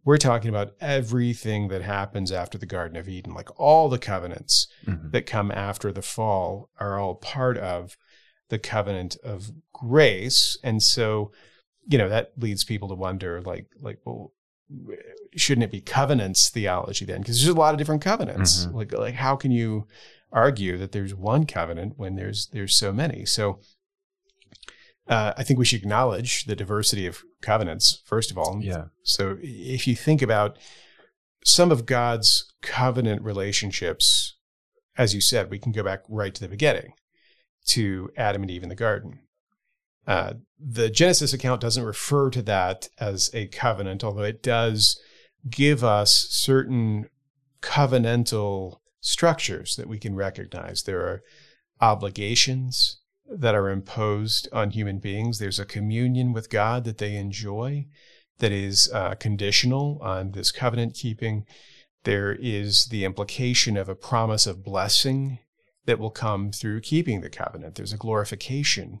we're 0.03 0.17
talking 0.17 0.49
about 0.49 0.73
everything 0.81 1.67
that 1.67 1.83
happens 1.83 2.31
after 2.31 2.57
the 2.57 2.65
garden 2.65 2.97
of 2.97 3.07
eden 3.07 3.33
like 3.33 3.49
all 3.59 3.89
the 3.89 3.99
covenants 3.99 4.67
mm-hmm. 4.85 5.09
that 5.11 5.25
come 5.25 5.51
after 5.51 5.91
the 5.91 6.01
fall 6.01 6.69
are 6.79 6.99
all 6.99 7.15
part 7.15 7.57
of 7.57 7.97
the 8.49 8.59
covenant 8.59 9.15
of 9.23 9.51
grace 9.71 10.57
and 10.63 10.83
so 10.83 11.31
you 11.87 11.97
know 11.97 12.09
that 12.09 12.31
leads 12.37 12.63
people 12.63 12.89
to 12.89 12.95
wonder 12.95 13.41
like 13.41 13.67
like 13.81 13.97
well 14.05 14.33
shouldn't 15.35 15.63
it 15.63 15.71
be 15.71 15.81
covenants 15.81 16.49
theology 16.49 17.05
then? 17.05 17.21
Because 17.21 17.41
there's 17.41 17.55
a 17.55 17.59
lot 17.59 17.73
of 17.73 17.77
different 17.77 18.01
covenants. 18.01 18.65
Mm-hmm. 18.65 18.77
Like 18.77 18.93
like 18.93 19.13
how 19.15 19.35
can 19.35 19.51
you 19.51 19.87
argue 20.31 20.77
that 20.77 20.91
there's 20.91 21.13
one 21.13 21.45
covenant 21.45 21.93
when 21.97 22.15
there's 22.15 22.47
there's 22.47 22.77
so 22.77 22.91
many? 22.91 23.25
So 23.25 23.59
uh, 25.07 25.33
I 25.37 25.43
think 25.43 25.59
we 25.59 25.65
should 25.65 25.81
acknowledge 25.81 26.45
the 26.45 26.55
diversity 26.55 27.05
of 27.05 27.21
covenants 27.41 28.01
first 28.05 28.31
of 28.31 28.37
all. 28.37 28.59
Yeah. 28.61 28.85
So 29.03 29.37
if 29.41 29.87
you 29.87 29.95
think 29.95 30.21
about 30.21 30.57
some 31.43 31.71
of 31.71 31.85
God's 31.85 32.53
covenant 32.61 33.21
relationships, 33.23 34.37
as 34.97 35.13
you 35.13 35.21
said, 35.21 35.49
we 35.49 35.59
can 35.59 35.71
go 35.71 35.83
back 35.83 36.03
right 36.07 36.33
to 36.33 36.41
the 36.41 36.47
beginning, 36.47 36.93
to 37.67 38.11
Adam 38.15 38.43
and 38.43 38.51
Eve 38.51 38.63
in 38.63 38.69
the 38.69 38.75
garden. 38.75 39.19
Uh, 40.07 40.33
the 40.59 40.89
Genesis 40.89 41.33
account 41.33 41.61
doesn't 41.61 41.83
refer 41.83 42.29
to 42.31 42.41
that 42.43 42.89
as 42.99 43.29
a 43.33 43.47
covenant, 43.47 44.03
although 44.03 44.23
it 44.23 44.43
does 44.43 44.99
give 45.49 45.83
us 45.83 46.27
certain 46.29 47.07
covenantal 47.61 48.79
structures 48.99 49.75
that 49.75 49.87
we 49.87 49.99
can 49.99 50.15
recognize. 50.15 50.83
There 50.83 51.01
are 51.01 51.23
obligations 51.79 52.99
that 53.27 53.55
are 53.55 53.69
imposed 53.69 54.47
on 54.51 54.71
human 54.71 54.99
beings, 54.99 55.39
there's 55.39 55.59
a 55.59 55.65
communion 55.65 56.33
with 56.33 56.49
God 56.49 56.83
that 56.83 56.97
they 56.97 57.15
enjoy 57.15 57.87
that 58.39 58.51
is 58.51 58.89
uh, 58.93 59.15
conditional 59.15 59.99
on 60.01 60.31
this 60.31 60.51
covenant 60.51 60.95
keeping. 60.95 61.45
There 62.03 62.33
is 62.33 62.87
the 62.87 63.05
implication 63.05 63.77
of 63.77 63.87
a 63.87 63.95
promise 63.95 64.47
of 64.47 64.63
blessing 64.63 65.39
that 65.85 65.99
will 65.99 66.09
come 66.09 66.51
through 66.51 66.81
keeping 66.81 67.21
the 67.21 67.29
covenant. 67.29 67.75
There's 67.75 67.93
a 67.93 67.97
glorification 67.97 68.99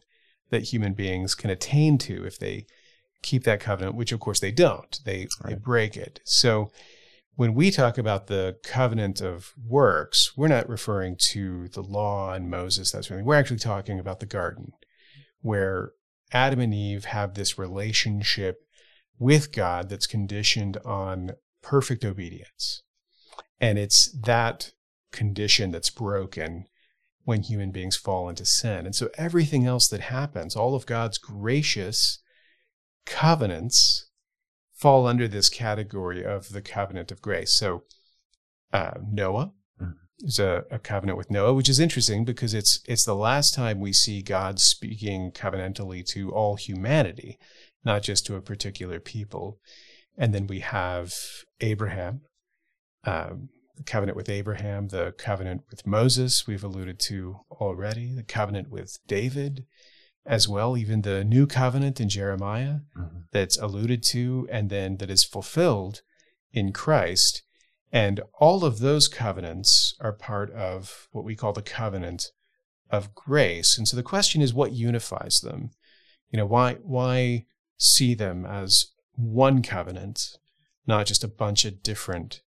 that 0.51 0.71
human 0.71 0.93
beings 0.93 1.33
can 1.33 1.49
attain 1.49 1.97
to 1.97 2.25
if 2.25 2.37
they 2.37 2.65
keep 3.23 3.43
that 3.43 3.59
covenant, 3.59 3.95
which 3.95 4.11
of 4.11 4.19
course 4.19 4.39
they 4.39 4.51
don't. 4.51 4.99
They, 5.05 5.27
right. 5.43 5.51
they 5.51 5.55
break 5.55 5.97
it. 5.97 6.19
So 6.25 6.71
when 7.35 7.53
we 7.53 7.71
talk 7.71 7.97
about 7.97 8.27
the 8.27 8.57
covenant 8.63 9.21
of 9.21 9.53
works, 9.65 10.35
we're 10.35 10.47
not 10.47 10.69
referring 10.69 11.15
to 11.31 11.67
the 11.69 11.81
law 11.81 12.33
and 12.33 12.49
Moses, 12.49 12.91
that's 12.91 13.09
really, 13.09 13.23
we're 13.23 13.35
actually 13.35 13.57
talking 13.57 13.99
about 13.99 14.19
the 14.19 14.25
garden 14.25 14.71
where 15.41 15.91
Adam 16.31 16.59
and 16.59 16.73
Eve 16.73 17.05
have 17.05 17.33
this 17.33 17.57
relationship 17.57 18.59
with 19.17 19.51
God 19.51 19.89
that's 19.89 20.07
conditioned 20.07 20.77
on 20.85 21.31
perfect 21.61 22.03
obedience. 22.03 22.83
And 23.59 23.77
it's 23.77 24.11
that 24.23 24.71
condition 25.11 25.71
that's 25.71 25.89
broken 25.89 26.65
when 27.23 27.43
human 27.43 27.71
beings 27.71 27.95
fall 27.95 28.29
into 28.29 28.45
sin. 28.45 28.85
And 28.85 28.95
so 28.95 29.09
everything 29.17 29.65
else 29.65 29.87
that 29.89 30.01
happens, 30.01 30.55
all 30.55 30.75
of 30.75 30.85
God's 30.85 31.17
gracious 31.17 32.19
covenants 33.05 34.09
fall 34.73 35.05
under 35.05 35.27
this 35.27 35.49
category 35.49 36.25
of 36.25 36.49
the 36.49 36.61
covenant 36.61 37.11
of 37.11 37.21
grace. 37.21 37.53
So 37.53 37.83
uh, 38.73 38.93
Noah 39.07 39.51
mm-hmm. 39.79 39.91
is 40.25 40.39
a, 40.39 40.63
a, 40.71 40.79
covenant 40.79 41.17
with 41.17 41.29
Noah, 41.29 41.53
which 41.53 41.69
is 41.69 41.79
interesting 41.79 42.25
because 42.25 42.53
it's 42.53 42.79
it's 42.87 43.05
the 43.05 43.15
last 43.15 43.53
time 43.53 43.79
we 43.79 43.93
see 43.93 44.21
God 44.21 44.59
speaking 44.59 45.31
covenantally 45.31 46.05
to 46.07 46.31
all 46.31 46.55
humanity, 46.55 47.37
not 47.83 48.01
just 48.01 48.25
to 48.25 48.35
a 48.35 48.41
particular 48.41 48.99
people. 48.99 49.59
And 50.17 50.33
then 50.33 50.47
we 50.47 50.59
have 50.61 51.13
Abraham, 51.59 52.21
um, 53.03 53.49
the 53.81 53.91
covenant 53.91 54.15
with 54.15 54.29
Abraham, 54.29 54.89
the 54.89 55.13
covenant 55.17 55.63
with 55.71 55.87
Moses, 55.87 56.45
we've 56.45 56.63
alluded 56.63 56.99
to 56.99 57.39
already, 57.49 58.13
the 58.13 58.23
covenant 58.23 58.69
with 58.69 58.99
David 59.07 59.65
as 60.23 60.47
well, 60.47 60.77
even 60.77 61.01
the 61.01 61.23
new 61.23 61.47
covenant 61.47 61.99
in 61.99 62.07
Jeremiah 62.07 62.81
mm-hmm. 62.95 63.21
that's 63.31 63.57
alluded 63.57 64.03
to 64.03 64.47
and 64.51 64.69
then 64.69 64.97
that 64.97 65.09
is 65.09 65.23
fulfilled 65.23 66.03
in 66.53 66.71
Christ. 66.71 67.41
And 67.91 68.21
all 68.39 68.63
of 68.63 68.79
those 68.79 69.07
covenants 69.07 69.95
are 69.99 70.13
part 70.13 70.51
of 70.51 71.07
what 71.11 71.25
we 71.25 71.35
call 71.35 71.53
the 71.53 71.63
covenant 71.63 72.27
of 72.91 73.15
grace. 73.15 73.79
And 73.79 73.87
so 73.87 73.97
the 73.97 74.03
question 74.03 74.43
is 74.43 74.53
what 74.53 74.73
unifies 74.73 75.41
them? 75.41 75.71
You 76.29 76.37
know, 76.37 76.45
why 76.45 76.75
why 76.83 77.45
see 77.77 78.13
them 78.13 78.45
as 78.45 78.91
one 79.15 79.63
covenant, 79.63 80.37
not 80.85 81.07
just 81.07 81.23
a 81.23 81.27
bunch 81.27 81.65
of 81.65 81.81
different 81.81 82.41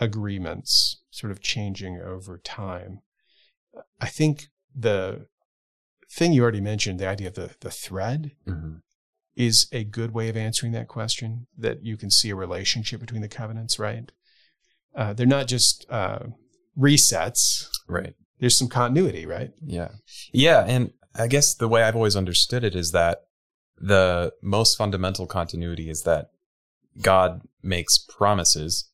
agreements 0.00 1.02
sort 1.10 1.30
of 1.30 1.40
changing 1.40 2.00
over 2.00 2.38
time? 2.38 3.02
I 4.00 4.06
think 4.06 4.48
the 4.74 5.26
thing 6.10 6.32
you 6.32 6.42
already 6.42 6.60
mentioned, 6.60 6.98
the 6.98 7.08
idea 7.08 7.28
of 7.28 7.34
the, 7.34 7.50
the 7.60 7.70
thread, 7.70 8.32
mm-hmm. 8.46 8.76
is 9.36 9.68
a 9.72 9.84
good 9.84 10.12
way 10.12 10.28
of 10.28 10.36
answering 10.36 10.72
that 10.72 10.88
question. 10.88 11.46
That 11.56 11.84
you 11.84 11.96
can 11.96 12.10
see 12.10 12.30
a 12.30 12.36
relationship 12.36 13.00
between 13.00 13.22
the 13.22 13.28
covenants, 13.28 13.78
right? 13.78 14.10
Uh, 14.94 15.12
they're 15.12 15.26
not 15.26 15.46
just 15.46 15.86
uh, 15.88 16.20
resets, 16.76 17.68
right? 17.86 18.14
There's 18.40 18.58
some 18.58 18.68
continuity, 18.68 19.26
right? 19.26 19.50
Yeah, 19.64 19.90
yeah, 20.32 20.64
and 20.66 20.92
I 21.14 21.26
guess 21.26 21.54
the 21.54 21.68
way 21.68 21.82
I've 21.82 21.96
always 21.96 22.16
understood 22.16 22.64
it 22.64 22.74
is 22.74 22.92
that 22.92 23.22
the 23.76 24.32
most 24.42 24.76
fundamental 24.76 25.26
continuity 25.26 25.88
is 25.88 26.02
that 26.02 26.30
God 27.00 27.42
makes 27.62 27.98
promises, 27.98 28.89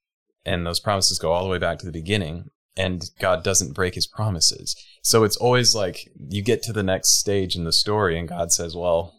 and 0.46 0.64
those 0.64 0.80
promises 0.80 1.18
go 1.18 1.32
all 1.32 1.42
the 1.42 1.50
way 1.50 1.58
back 1.58 1.78
to 1.80 1.86
the 1.86 1.92
beginning, 1.92 2.50
and 2.76 3.10
God 3.18 3.42
doesn't 3.42 3.74
break 3.74 3.96
his 3.96 4.06
promises. 4.06 4.76
So 5.02 5.24
it's 5.24 5.36
always 5.36 5.74
like 5.74 6.08
you 6.28 6.42
get 6.42 6.62
to 6.62 6.72
the 6.72 6.82
next 6.82 7.18
stage 7.18 7.56
in 7.56 7.64
the 7.64 7.72
story 7.72 8.18
and 8.18 8.28
God 8.28 8.52
says, 8.52 8.76
"Well, 8.76 9.12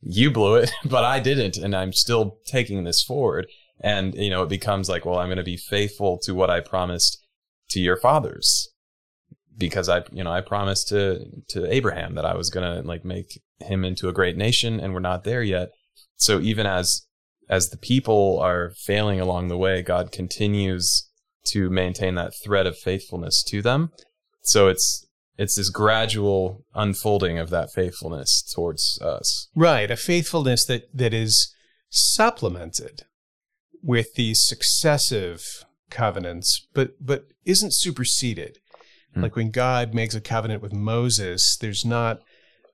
you 0.00 0.30
blew 0.30 0.56
it, 0.56 0.70
but 0.84 1.04
I 1.04 1.18
didn't 1.18 1.56
and 1.56 1.74
I'm 1.74 1.92
still 1.92 2.38
taking 2.46 2.84
this 2.84 3.02
forward." 3.02 3.46
And 3.80 4.14
you 4.14 4.30
know, 4.30 4.42
it 4.42 4.48
becomes 4.48 4.88
like, 4.88 5.04
"Well, 5.04 5.18
I'm 5.18 5.28
going 5.28 5.38
to 5.38 5.44
be 5.44 5.56
faithful 5.56 6.18
to 6.24 6.34
what 6.34 6.50
I 6.50 6.60
promised 6.60 7.24
to 7.70 7.80
your 7.80 7.96
fathers." 7.96 8.68
Because 9.58 9.88
I, 9.88 10.02
you 10.12 10.22
know, 10.22 10.32
I 10.32 10.42
promised 10.42 10.88
to 10.88 11.24
to 11.48 11.72
Abraham 11.72 12.14
that 12.16 12.26
I 12.26 12.34
was 12.34 12.50
going 12.50 12.70
to 12.70 12.86
like 12.86 13.04
make 13.04 13.40
him 13.60 13.86
into 13.86 14.10
a 14.10 14.12
great 14.12 14.36
nation 14.36 14.78
and 14.78 14.92
we're 14.92 15.00
not 15.00 15.24
there 15.24 15.42
yet. 15.42 15.70
So 16.16 16.40
even 16.40 16.66
as 16.66 17.05
as 17.48 17.70
the 17.70 17.76
people 17.76 18.38
are 18.40 18.72
failing 18.76 19.20
along 19.20 19.48
the 19.48 19.56
way, 19.56 19.82
God 19.82 20.12
continues 20.12 21.08
to 21.48 21.70
maintain 21.70 22.14
that 22.16 22.32
thread 22.42 22.66
of 22.66 22.76
faithfulness 22.76 23.42
to 23.44 23.62
them. 23.62 23.92
So 24.42 24.68
it's 24.68 25.06
it's 25.38 25.56
this 25.56 25.68
gradual 25.68 26.64
unfolding 26.74 27.38
of 27.38 27.50
that 27.50 27.70
faithfulness 27.72 28.42
towards 28.42 28.98
us. 29.02 29.48
Right, 29.54 29.90
a 29.90 29.96
faithfulness 29.96 30.64
that 30.66 30.84
that 30.94 31.14
is 31.14 31.54
supplemented 31.90 33.02
with 33.82 34.14
these 34.14 34.46
successive 34.46 35.64
covenants, 35.90 36.66
but 36.74 36.92
but 37.00 37.26
isn't 37.44 37.74
superseded. 37.74 38.58
Hmm. 39.14 39.22
Like 39.22 39.36
when 39.36 39.50
God 39.50 39.94
makes 39.94 40.14
a 40.14 40.20
covenant 40.20 40.62
with 40.62 40.72
Moses, 40.72 41.56
there's 41.60 41.84
not 41.84 42.20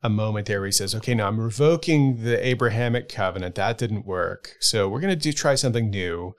a 0.02 0.10
moment 0.10 0.46
there 0.46 0.60
where 0.60 0.66
he 0.66 0.72
says, 0.72 0.94
"Okay, 0.94 1.14
now 1.14 1.28
I'm 1.28 1.40
revoking 1.40 2.24
the 2.24 2.44
Abrahamic 2.46 3.08
covenant. 3.08 3.54
That 3.54 3.78
didn't 3.78 4.06
work. 4.06 4.56
So 4.60 4.88
we're 4.88 5.00
going 5.00 5.16
to 5.16 5.16
do 5.16 5.32
try 5.32 5.54
something 5.54 5.90
new." 5.90 6.34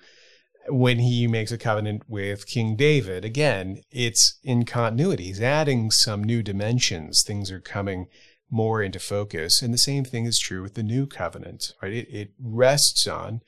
when 0.69 0.99
he 0.99 1.27
makes 1.27 1.51
a 1.51 1.57
covenant 1.57 2.03
with 2.07 2.47
King 2.47 2.75
David, 2.75 3.25
again, 3.25 3.81
it's 3.91 4.39
in 4.43 4.63
continuity. 4.65 5.25
He's 5.25 5.41
adding 5.41 5.91
some 5.91 6.23
new 6.23 6.41
dimensions. 6.41 7.23
Things 7.23 7.51
are 7.51 7.59
coming 7.59 8.07
more 8.49 8.81
into 8.81 8.99
focus. 8.99 9.61
And 9.61 9.73
the 9.73 9.79
same 9.79 10.05
thing 10.05 10.25
is 10.25 10.39
true 10.39 10.61
with 10.61 10.75
the 10.75 10.83
new 10.83 11.07
covenant, 11.07 11.73
right? 11.81 11.91
It, 11.91 12.07
it 12.09 12.31
rests 12.41 13.07
on 13.07 13.41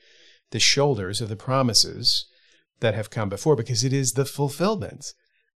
the 0.50 0.58
shoulders 0.58 1.20
of 1.20 1.28
the 1.28 1.36
promises 1.36 2.26
that 2.80 2.94
have 2.94 3.10
come 3.10 3.28
before 3.28 3.56
because 3.56 3.84
it 3.84 3.92
is 3.92 4.12
the 4.12 4.24
fulfillment 4.24 5.14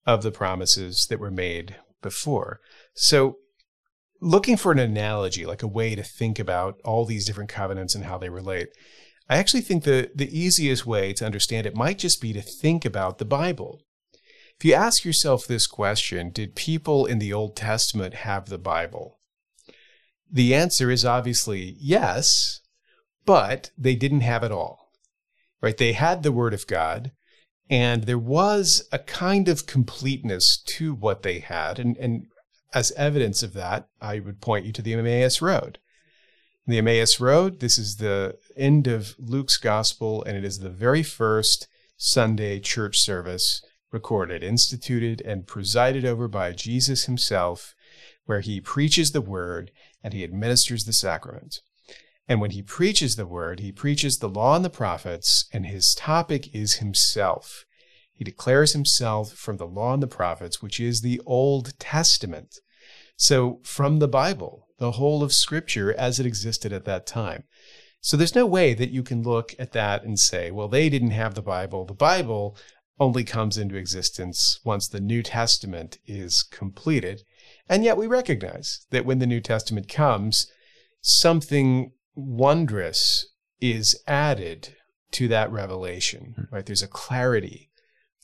of 0.07 0.23
the 0.23 0.31
promises 0.31 1.07
that 1.09 1.19
were 1.19 1.31
made 1.31 1.77
before. 2.03 2.61
So, 2.95 3.39
looking 4.21 4.57
for 4.57 4.73
an 4.73 4.79
analogy, 4.79 5.47
like 5.47 5.63
a 5.63 5.69
way 5.69 5.95
to 5.95 6.03
think 6.03 6.39
about 6.39 6.81
all 6.85 7.05
these 7.05 7.25
different 7.25 7.51
covenants 7.51 7.95
and 7.95 8.05
how 8.05 8.19
they 8.19 8.29
relate, 8.29 8.69
I 9.29 9.37
actually 9.39 9.61
think 9.61 9.85
the, 9.85 10.11
the 10.15 10.37
easiest 10.37 10.87
way 10.87 11.13
to 11.15 11.27
understand 11.27 11.67
it 11.67 11.77
might 11.77 11.99
just 11.99 12.21
be 12.21 12.33
to 12.33 12.43
think 12.43 12.85
about 12.85 13.19
the 13.19 13.25
Bible. 13.25 13.83
If 14.59 14.65
you 14.65 14.75
ask 14.75 15.05
yourself 15.05 15.47
this 15.47 15.67
question, 15.67 16.31
did 16.31 16.57
people 16.57 17.07
in 17.07 17.19
the 17.19 17.33
Old 17.33 17.55
Testament 17.55 18.15
have 18.15 18.47
the 18.47 18.59
Bible? 18.59 19.21
The 20.31 20.55
answer 20.55 20.91
is 20.91 21.05
obviously 21.05 21.77
yes, 21.79 22.61
but 23.25 23.71
they 23.79 23.95
didn't 23.95 24.23
have 24.23 24.43
it 24.43 24.51
all. 24.51 24.91
Right? 25.61 25.77
They 25.77 25.93
had 25.93 26.23
the 26.23 26.33
Word 26.33 26.55
of 26.55 26.67
God, 26.67 27.13
and 27.71 28.05
there 28.05 28.19
was 28.19 28.89
a 28.91 28.99
kind 28.99 29.49
of 29.49 29.67
completeness 29.67 30.61
to 30.67 30.95
what 30.95 31.23
they 31.23 31.41
had. 31.41 31.79
And, 31.79 31.97
and 31.99 32.27
as 32.75 32.93
evidence 32.93 33.43
of 33.43 33.55
that, 33.55 33.89
I 34.01 34.21
would 34.21 34.41
point 34.41 34.67
you 34.67 34.73
to 34.73 34.83
the 34.83 34.95
Emmaus 34.95 35.41
Road 35.41 35.79
the 36.69 36.79
Emmaus 36.79 37.19
Road. 37.19 37.61
This 37.61 37.79
is 37.79 37.97
the 37.97 38.37
end 38.55 38.87
of 38.87 39.17
Luke's 39.19 39.57
Gospel, 39.57 40.23
and 40.25 40.37
it 40.37 40.45
is 40.45 40.59
the 40.59 40.69
very 40.69 41.03
first 41.03 41.67
Sunday 41.97 42.61
church 42.61 42.99
service 43.01 43.65
recorded, 43.91 44.45
instituted, 44.45 45.23
and 45.23 45.47
presided 45.47 46.05
over 46.05 46.29
by 46.29 46.53
Jesus 46.53 47.07
himself, 47.07 47.75
where 48.27 48.41
he 48.41 48.61
preaches 48.61 49.13
the 49.13 49.23
word 49.23 49.71
and 50.05 50.13
he 50.13 50.23
administers 50.23 50.85
the 50.85 50.93
sacrament. 50.93 51.61
And 52.29 52.39
when 52.39 52.51
he 52.51 52.61
preaches 52.61 53.17
the 53.17 53.27
word, 53.27 53.61
he 53.61 53.73
preaches 53.73 54.19
the 54.19 54.29
law 54.29 54.55
and 54.55 54.65
the 54.65 54.69
prophets, 54.69 55.49
and 55.51 55.65
his 55.65 55.95
topic 55.95 56.55
is 56.55 56.75
himself. 56.75 57.65
He 58.19 58.25
declares 58.25 58.73
himself 58.73 59.33
from 59.33 59.59
the 59.59 59.67
law 59.67 59.95
and 59.95 60.03
the 60.03 60.09
prophets, 60.09 60.61
which 60.61 60.81
is 60.81 61.03
the 61.03 61.21
Old 61.25 61.79
Testament. 61.79 62.59
So, 63.17 63.61
from 63.63 64.01
the 64.01 64.09
Bible, 64.09 64.67
the 64.79 64.93
whole 64.93 65.23
of 65.23 65.33
Scripture 65.33 65.95
as 65.97 66.19
it 66.19 66.27
existed 66.27 66.73
at 66.73 66.85
that 66.85 67.07
time. 67.07 67.45
So, 68.01 68.17
there's 68.17 68.35
no 68.35 68.45
way 68.45 68.75
that 68.75 68.91
you 68.91 69.05
can 69.05 69.23
look 69.23 69.55
at 69.57 69.71
that 69.71 70.03
and 70.03 70.19
say, 70.19 70.51
well, 70.51 70.67
they 70.67 70.89
didn't 70.89 71.13
have 71.13 71.35
the 71.35 71.43
Bible. 71.43 71.85
The 71.85 71.95
Bible 71.95 72.57
only 72.99 73.23
comes 73.23 73.57
into 73.57 73.77
existence 73.77 74.59
once 74.65 74.89
the 74.89 75.01
New 75.01 75.23
Testament 75.23 75.99
is 76.05 76.43
completed. 76.43 77.23
And 77.69 77.85
yet, 77.85 77.97
we 77.97 78.09
recognize 78.09 78.85
that 78.91 79.07
when 79.07 79.21
the 79.21 79.29
New 79.29 79.41
Testament 79.41 79.89
comes, 79.89 80.51
something 81.01 81.93
wondrous 82.17 83.29
is 83.61 84.03
added 84.09 84.75
to 85.13 85.29
that 85.29 85.53
revelation, 85.53 86.35
hmm. 86.37 86.55
right? 86.55 86.67
There's 86.67 86.83
a 86.83 86.89
clarity 86.89 87.68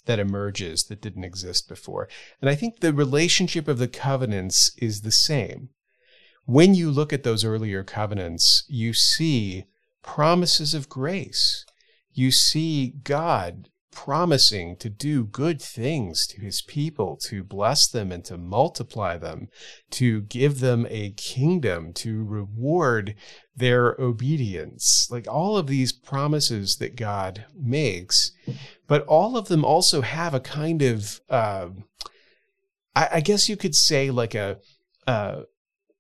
that 0.07 0.19
emerges 0.19 0.85
that 0.85 1.01
didn't 1.01 1.25
exist 1.25 1.69
before. 1.69 2.09
And 2.41 2.51
I 2.51 2.55
think 2.55 2.81
the 2.81 2.93
relationship 2.93 3.69
of 3.69 3.79
the 3.79 3.89
covenants 3.89 4.73
is 4.79 5.01
the 5.01 5.13
same. 5.13 5.71
When 6.47 6.75
you 6.75 6.91
look 6.91 7.13
at 7.13 7.23
those 7.23 7.45
earlier 7.45 7.83
covenants, 7.83 8.65
you 8.69 8.93
see 8.93 9.65
promises 10.03 10.75
of 10.75 10.89
grace. 10.89 11.65
You 12.13 12.31
see 12.31 12.95
God 13.03 13.69
promising 13.95 14.77
to 14.77 14.91
do 14.91 15.25
good 15.25 15.63
things 15.63 16.27
to 16.27 16.41
his 16.41 16.61
people, 16.63 17.17
to 17.17 17.45
bless 17.45 17.89
them 17.89 18.11
and 18.13 18.25
to 18.25 18.37
multiply 18.37 19.17
them, 19.17 19.49
to 19.91 20.23
give 20.23 20.61
them 20.61 20.87
a 20.91 21.11
kingdom, 21.13 21.93
to 21.93 22.25
reward 22.25 23.15
their 23.57 23.95
obedience. 24.01 25.09
Like 25.11 25.27
all 25.29 25.57
of 25.57 25.69
these 25.69 25.93
promises 25.93 26.77
that 26.77 26.97
God 26.97 27.47
makes, 27.57 28.33
but 28.87 29.05
all 29.07 29.37
of 29.37 29.49
them 29.49 29.65
also 29.65 30.01
have 30.03 30.35
a 30.35 30.41
kind 30.41 30.83
of, 30.83 31.21
uh, 31.29 31.69
I, 32.95 33.09
I, 33.13 33.21
guess 33.21 33.49
you 33.49 33.57
could 33.57 33.75
say, 33.75 34.11
like 34.11 34.35
a, 34.35 34.59
uh, 35.07 35.43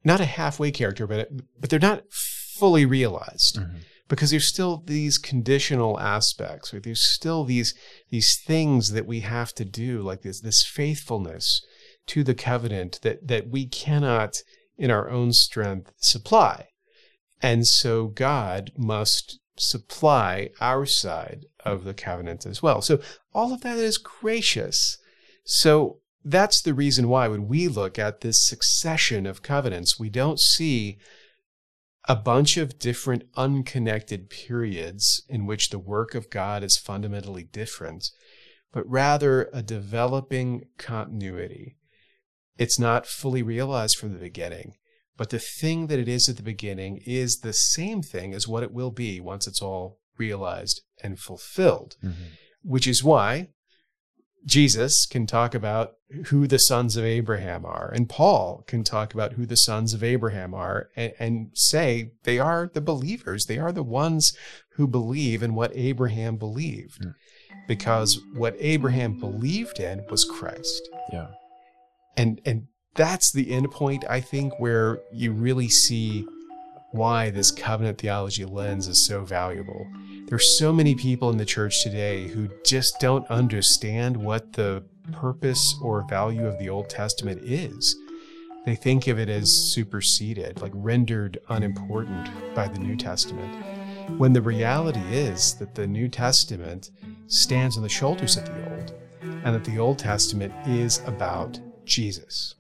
not 0.05 0.21
a 0.21 0.27
halfway 0.27 0.71
character, 0.71 1.07
but 1.07 1.29
but 1.59 1.71
they're 1.71 1.79
not 1.79 2.05
fully 2.11 2.85
realized. 2.85 3.59
Mm-hmm 3.59 3.79
because 4.09 4.31
there's 4.31 4.47
still 4.47 4.83
these 4.87 5.19
conditional 5.19 5.99
aspects, 5.99 6.73
right? 6.73 6.83
There's 6.83 7.03
still 7.03 7.45
these 7.45 7.75
these 8.11 8.39
things 8.39 8.93
that 8.93 9.07
we 9.07 9.21
have 9.21 9.53
to 9.55 9.65
do, 9.65 10.03
like 10.03 10.23
this 10.23 10.41
this 10.41 10.65
faithfulness 10.65 11.65
to 12.09 12.23
the 12.23 12.35
covenant 12.35 13.01
that 13.03 13.27
that 13.27 13.49
we 13.49 13.67
cannot 13.67 14.37
in 14.77 14.91
our 14.91 15.09
own 15.09 15.33
strength 15.33 15.93
supply. 15.97 16.69
And 17.43 17.67
so 17.67 18.09
God 18.09 18.73
must 18.77 19.39
supply 19.57 20.51
our 20.61 20.87
side 20.87 21.47
of 21.65 21.85
the 21.85 21.95
covenant 21.95 22.47
as 22.47 22.63
well. 22.63 22.83
So 22.83 23.01
all 23.33 23.53
of 23.53 23.63
that 23.63 23.79
is 23.79 23.99
gracious. 23.99 24.99
So 25.45 26.01
that's 26.25 26.61
the 26.63 26.75
reason 26.75 27.09
why 27.09 27.29
when 27.29 27.49
we 27.49 27.69
look 27.69 27.99
at 27.99 28.21
this 28.21 28.47
succession 28.47 29.27
of 29.27 29.43
covenants, 29.43 29.99
we 29.99 30.09
don't 30.09 30.41
see 30.41 30.99
a 32.07 32.17
bunch 32.17 32.57
of 32.57 32.79
different 32.79 33.25
unconnected 33.37 34.29
periods 34.29 35.23
in 35.29 35.47
which 35.47 35.71
the 35.71 35.79
work 35.79 36.15
of 36.15 36.31
God 36.31 36.63
is 36.63 36.77
fundamentally 36.77 37.45
different, 37.45 38.11
but 38.73 38.89
rather 38.89 39.49
a 39.53 39.63
developing 39.63 40.65
continuity. 40.77 41.77
It's 42.59 42.79
not 42.79 43.07
fully 43.07 43.43
realized 43.43 43.97
from 43.97 44.13
the 44.13 44.19
beginning, 44.19 44.75
but 45.17 45.31
the 45.31 45.39
thing 45.39 45.87
that 45.87 45.99
it 45.99 46.09
is 46.09 46.29
at 46.29 46.37
the 46.37 46.43
beginning 46.43 47.01
is 47.07 47.41
the 47.41 47.53
same 47.53 48.03
thing 48.03 48.35
as 48.35 48.49
what 48.49 48.63
it 48.63 48.73
will 48.73 48.91
be 48.91 49.21
once 49.21 49.47
it's 49.47 49.63
all 49.63 49.99
realized 50.19 50.83
and 51.03 51.19
fulfilled, 51.19 51.97
mm-hmm. 52.03 52.25
which 52.63 52.87
is 52.87 53.05
why 53.05 53.49
Jesus 54.45 55.07
can 55.07 55.27
talk 55.27 55.55
about 55.55 55.95
who 56.27 56.47
the 56.47 56.59
sons 56.59 56.97
of 56.97 57.05
Abraham 57.05 57.65
are, 57.65 57.91
and 57.91 58.09
Paul 58.09 58.63
can 58.67 58.85
talk 58.85 59.15
about 59.15 59.33
who 59.33 59.47
the 59.47 59.57
sons 59.57 59.95
of 59.95 60.05
Abraham 60.05 60.55
are 60.55 60.91
and, 60.97 61.13
and, 61.19 61.51
say 61.55 62.13
they 62.25 62.39
are 62.39 62.71
the 62.73 62.81
believers. 62.81 63.47
They 63.47 63.59
are 63.59 63.73
the 63.73 63.83
ones 63.83 64.37
who 64.73 64.87
believe 64.87 65.43
in 65.43 65.55
what 65.55 65.73
Abraham 65.75 66.37
believed. 66.37 67.03
Mm. 67.03 67.15
Because 67.67 68.21
what 68.35 68.55
Abraham 68.59 69.19
believed 69.19 69.81
in 69.81 70.05
was 70.11 70.27
Christ. 70.27 70.87
Yeah. 71.11 71.29
And 72.15 72.41
and 72.45 72.67
that's 72.95 73.33
the 73.33 73.51
end 73.53 73.71
point, 73.71 74.05
I 74.09 74.21
think, 74.21 74.59
where 74.61 75.01
you 75.13 75.33
really 75.33 75.69
see 75.69 76.27
why 76.93 77.31
this 77.31 77.51
covenant 77.51 77.99
theology 77.99 78.45
lens 78.45 78.87
is 78.87 79.05
so 79.05 79.25
valuable. 79.25 79.87
There's 80.27 80.57
so 80.59 80.73
many 80.73 80.95
people 80.95 81.31
in 81.31 81.37
the 81.37 81.45
church 81.45 81.83
today 81.83 82.29
who 82.29 82.49
just 82.65 83.01
don't 83.01 83.29
understand 83.29 84.17
what 84.17 84.53
the 84.53 84.85
purpose 85.13 85.77
or 85.83 86.07
value 86.09 86.47
of 86.47 86.59
the 86.59 86.69
Old 86.69 86.89
Testament 86.89 87.43
is. 87.43 87.97
They 88.65 88.77
think 88.77 89.09
of 89.09 89.19
it 89.19 89.29
as 89.29 89.53
superseded, 89.53 90.63
like 90.63 90.73
rendered 90.75 91.39
unimportant 91.49 92.31
by 92.55 92.69
the 92.69 92.79
New 92.79 92.97
Testament. 92.97 93.53
When 94.19 94.33
the 94.33 94.41
reality 94.41 95.03
is 95.11 95.55
that 95.55 95.75
the 95.75 95.87
New 95.87 96.09
Testament 96.09 96.91
stands 97.27 97.77
on 97.77 97.83
the 97.83 97.89
shoulders 97.89 98.37
of 98.37 98.45
the 98.45 98.71
Old, 98.71 98.95
and 99.21 99.55
that 99.55 99.65
the 99.65 99.79
Old 99.79 99.99
Testament 99.99 100.55
is 100.67 101.03
about 101.07 101.59
Jesus. 101.85 102.55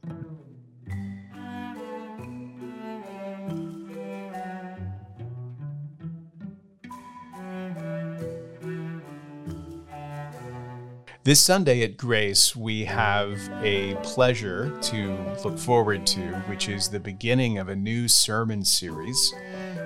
This 11.24 11.40
Sunday 11.40 11.82
at 11.82 11.96
Grace, 11.96 12.54
we 12.54 12.84
have 12.84 13.40
a 13.62 13.94
pleasure 14.02 14.78
to 14.82 15.16
look 15.42 15.58
forward 15.58 16.06
to, 16.08 16.20
which 16.50 16.68
is 16.68 16.88
the 16.90 17.00
beginning 17.00 17.56
of 17.56 17.70
a 17.70 17.74
new 17.74 18.08
sermon 18.08 18.62
series. 18.62 19.32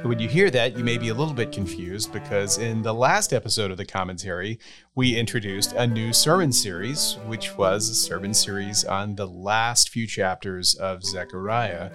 When 0.02 0.21
you 0.21 0.28
hear 0.28 0.49
that, 0.50 0.78
you 0.78 0.85
may 0.85 0.97
be 0.97 1.09
a 1.09 1.14
little 1.14 1.35
bit 1.35 1.50
confused 1.50 2.12
because 2.12 2.59
in 2.59 2.83
the 2.83 2.95
last 2.95 3.33
episode 3.33 3.73
of 3.73 3.76
the 3.76 3.85
commentary, 3.85 4.61
we 4.95 5.17
introduced 5.17 5.73
a 5.73 5.88
new 5.88 6.12
sermon 6.12 6.52
series, 6.52 7.17
which 7.26 7.57
was 7.59 7.88
a 7.90 7.95
sermon 7.95 8.33
series 8.33 8.85
on 8.85 9.17
the 9.17 9.26
last 9.26 9.88
few 9.88 10.07
chapters 10.07 10.76
of 10.76 11.02
Zechariah. 11.02 11.90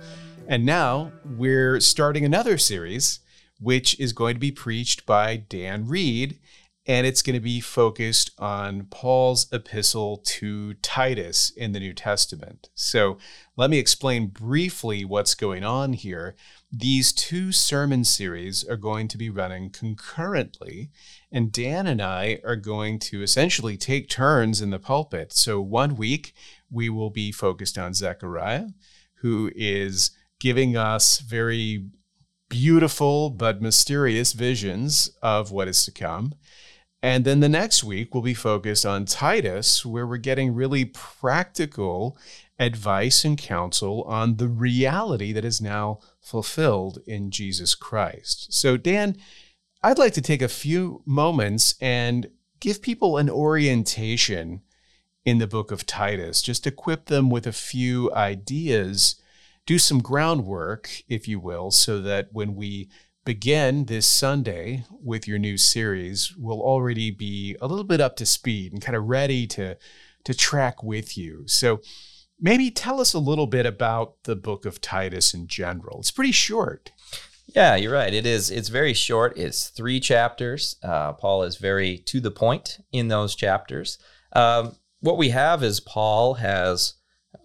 And 0.48 0.66
now 0.66 1.14
we're 1.24 1.80
starting 1.80 2.26
another 2.26 2.58
series, 2.58 3.22
which 3.62 3.98
is 4.00 4.12
going 4.12 4.34
to 4.34 4.40
be 4.40 4.52
preached 4.52 5.06
by 5.06 5.38
Dan 5.38 5.88
Reed 5.88 6.40
and 6.86 7.08
it's 7.08 7.22
going 7.22 7.36
to 7.36 7.40
be 7.40 7.62
focused 7.62 8.32
on 8.38 8.88
Paul's 8.90 9.48
epistle 9.54 10.18
to 10.18 10.74
Titus 10.76 11.50
in 11.50 11.72
the 11.72 11.80
New 11.80 11.94
Testament. 11.94 12.70
So 12.76 13.18
let 13.56 13.70
me 13.70 13.80
explain 13.80 14.28
briefly 14.28 15.06
what's 15.06 15.34
going 15.34 15.64
on 15.64 15.94
here. 15.94 16.36
These 16.72 17.14
two 17.14 17.54
sermon 17.54 18.04
series 18.04 18.68
are 18.68 18.76
going 18.76 19.08
to 19.10 19.18
be 19.18 19.30
running 19.30 19.70
concurrently, 19.70 20.90
and 21.32 21.52
Dan 21.52 21.88
and 21.88 22.02
I 22.02 22.40
are 22.44 22.58
going 22.58 23.00
to 23.00 23.24
essentially 23.24 23.78
take 23.78 24.10
turns 24.10 24.60
in 24.60 24.70
the 24.70 24.80
pulpit. 24.80 25.32
So 25.32 25.62
one 25.62 25.96
week 25.96 26.34
we 26.70 26.90
will 26.90 27.12
be 27.12 27.32
focused 27.32 27.78
on 27.78 27.94
Zechariah, 27.94 28.68
who 29.22 29.52
is 29.56 30.12
giving 30.40 30.76
us 30.76 31.20
very 31.20 31.86
beautiful 32.50 33.30
but 33.30 33.62
mysterious 33.62 34.34
visions 34.34 35.10
of 35.22 35.52
what 35.52 35.70
is 35.70 35.86
to 35.86 35.92
come. 35.92 36.34
And 37.04 37.26
then 37.26 37.42
the 37.42 37.50
next 37.50 37.84
week, 37.84 38.14
we'll 38.14 38.24
be 38.24 38.34
focused 38.34 38.86
on 38.86 39.04
Titus, 39.04 39.86
where 39.86 40.08
we're 40.08 40.16
getting 40.16 40.56
really 40.56 40.86
practical 40.86 42.18
advice 42.58 43.26
and 43.26 43.38
counsel 43.38 44.04
on 44.04 44.38
the 44.38 44.48
reality 44.48 45.34
that 45.34 45.44
is 45.44 45.60
now 45.60 46.00
fulfilled 46.22 47.00
in 47.06 47.30
Jesus 47.30 47.76
Christ. 47.76 48.54
So, 48.54 48.78
Dan, 48.78 49.18
I'd 49.84 49.98
like 50.00 50.14
to 50.14 50.22
take 50.22 50.42
a 50.42 50.48
few 50.48 51.04
moments 51.06 51.76
and 51.82 52.30
give 52.62 52.82
people 52.82 53.18
an 53.18 53.30
orientation 53.30 54.62
in 55.26 55.40
the 55.40 55.48
book 55.48 55.72
of 55.72 55.86
Titus, 55.86 56.42
just 56.42 56.66
equip 56.66 57.08
them 57.08 57.30
with 57.30 57.46
a 57.46 57.52
few 57.52 58.14
ideas, 58.14 59.22
do 59.66 59.78
some 59.78 60.00
groundwork, 60.00 61.04
if 61.10 61.28
you 61.28 61.38
will, 61.38 61.70
so 61.70 62.00
that 62.00 62.30
when 62.32 62.56
we 62.56 62.90
begin 63.26 63.86
this 63.86 64.06
Sunday 64.06 64.86
with 64.90 65.28
your 65.28 65.40
new 65.40 65.58
series 65.58 66.36
will 66.36 66.62
already 66.62 67.10
be 67.12 67.56
a 67.62 67.68
little 67.68 67.84
bit 67.84 68.02
up 68.02 68.16
to 68.18 68.26
speed 68.26 68.74
and 68.74 68.82
kind 68.82 68.96
of 68.96 69.06
ready 69.06 69.48
to 69.48 69.78
to 70.26 70.34
track 70.34 70.82
with 70.84 71.18
you. 71.18 71.44
So 71.48 71.82
maybe 72.40 72.72
tell 72.72 73.02
us 73.02 73.14
a 73.14 73.20
little 73.20 73.48
bit 73.48 73.66
about 73.66 74.24
the 74.24 74.36
book 74.36 74.66
of 74.66 74.80
Titus 74.82 75.34
in 75.34 75.48
general. 75.48 76.00
It's 76.00 76.12
pretty 76.12 76.32
short. 76.32 76.92
Yeah, 77.48 77.76
you're 77.76 77.94
right. 77.94 78.14
It 78.14 78.26
is. 78.26 78.50
It's 78.50 78.70
very 78.70 78.94
short. 78.94 79.38
It's 79.38 79.68
three 79.68 80.00
chapters. 80.00 80.78
Uh, 80.82 81.14
Paul 81.14 81.44
is 81.44 81.58
very 81.58 81.98
to 82.00 82.22
the 82.22 82.32
point 82.32 82.80
in 82.92 83.10
those 83.10 83.36
chapters. 83.36 83.98
Um, 84.34 84.76
what 85.02 85.18
we 85.18 85.30
have 85.30 85.62
is 85.62 85.82
Paul 85.82 86.36
has, 86.36 86.94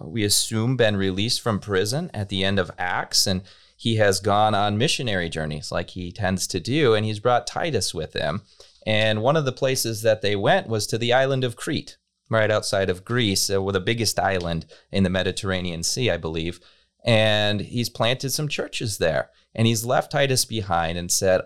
we 0.01 0.23
assume, 0.23 0.77
been 0.77 0.97
released 0.97 1.41
from 1.41 1.59
prison 1.59 2.11
at 2.15 2.29
the 2.29 2.45
end 2.45 2.61
of 2.61 2.71
Acts, 2.79 3.27
and 3.27 3.43
he 3.79 3.95
has 3.95 4.19
gone 4.19 4.57
on 4.57 4.77
missionary 4.77 5.29
journeys 5.29 5.71
like 5.71 5.91
he 5.91 6.11
tends 6.11 6.49
to 6.49 6.59
do, 6.59 6.95
and 6.95 7.07
he's 7.07 7.21
brought 7.21 7.47
Titus 7.47 7.95
with 7.95 8.13
him. 8.13 8.43
And 8.85 9.23
one 9.23 9.37
of 9.37 9.45
the 9.45 9.53
places 9.53 10.03
that 10.03 10.21
they 10.21 10.35
went 10.35 10.67
was 10.67 10.85
to 10.89 10.99
the 10.99 11.13
island 11.13 11.45
of 11.45 11.55
Crete, 11.55 11.97
right 12.29 12.51
outside 12.51 12.91
of 12.91 13.05
Greece, 13.05 13.49
uh, 13.49 13.61
the 13.71 13.79
biggest 13.79 14.19
island 14.19 14.67
in 14.91 15.05
the 15.05 15.11
Mediterranean 15.11 15.85
Sea, 15.85 16.11
I 16.11 16.17
believe. 16.17 16.59
And 17.05 17.61
he's 17.61 17.89
planted 17.89 18.31
some 18.31 18.49
churches 18.49 18.99
there. 18.99 19.31
And 19.55 19.69
he's 19.69 19.85
left 19.85 20.11
Titus 20.11 20.45
behind 20.45 20.99
and 20.99 21.09
said, 21.09 21.43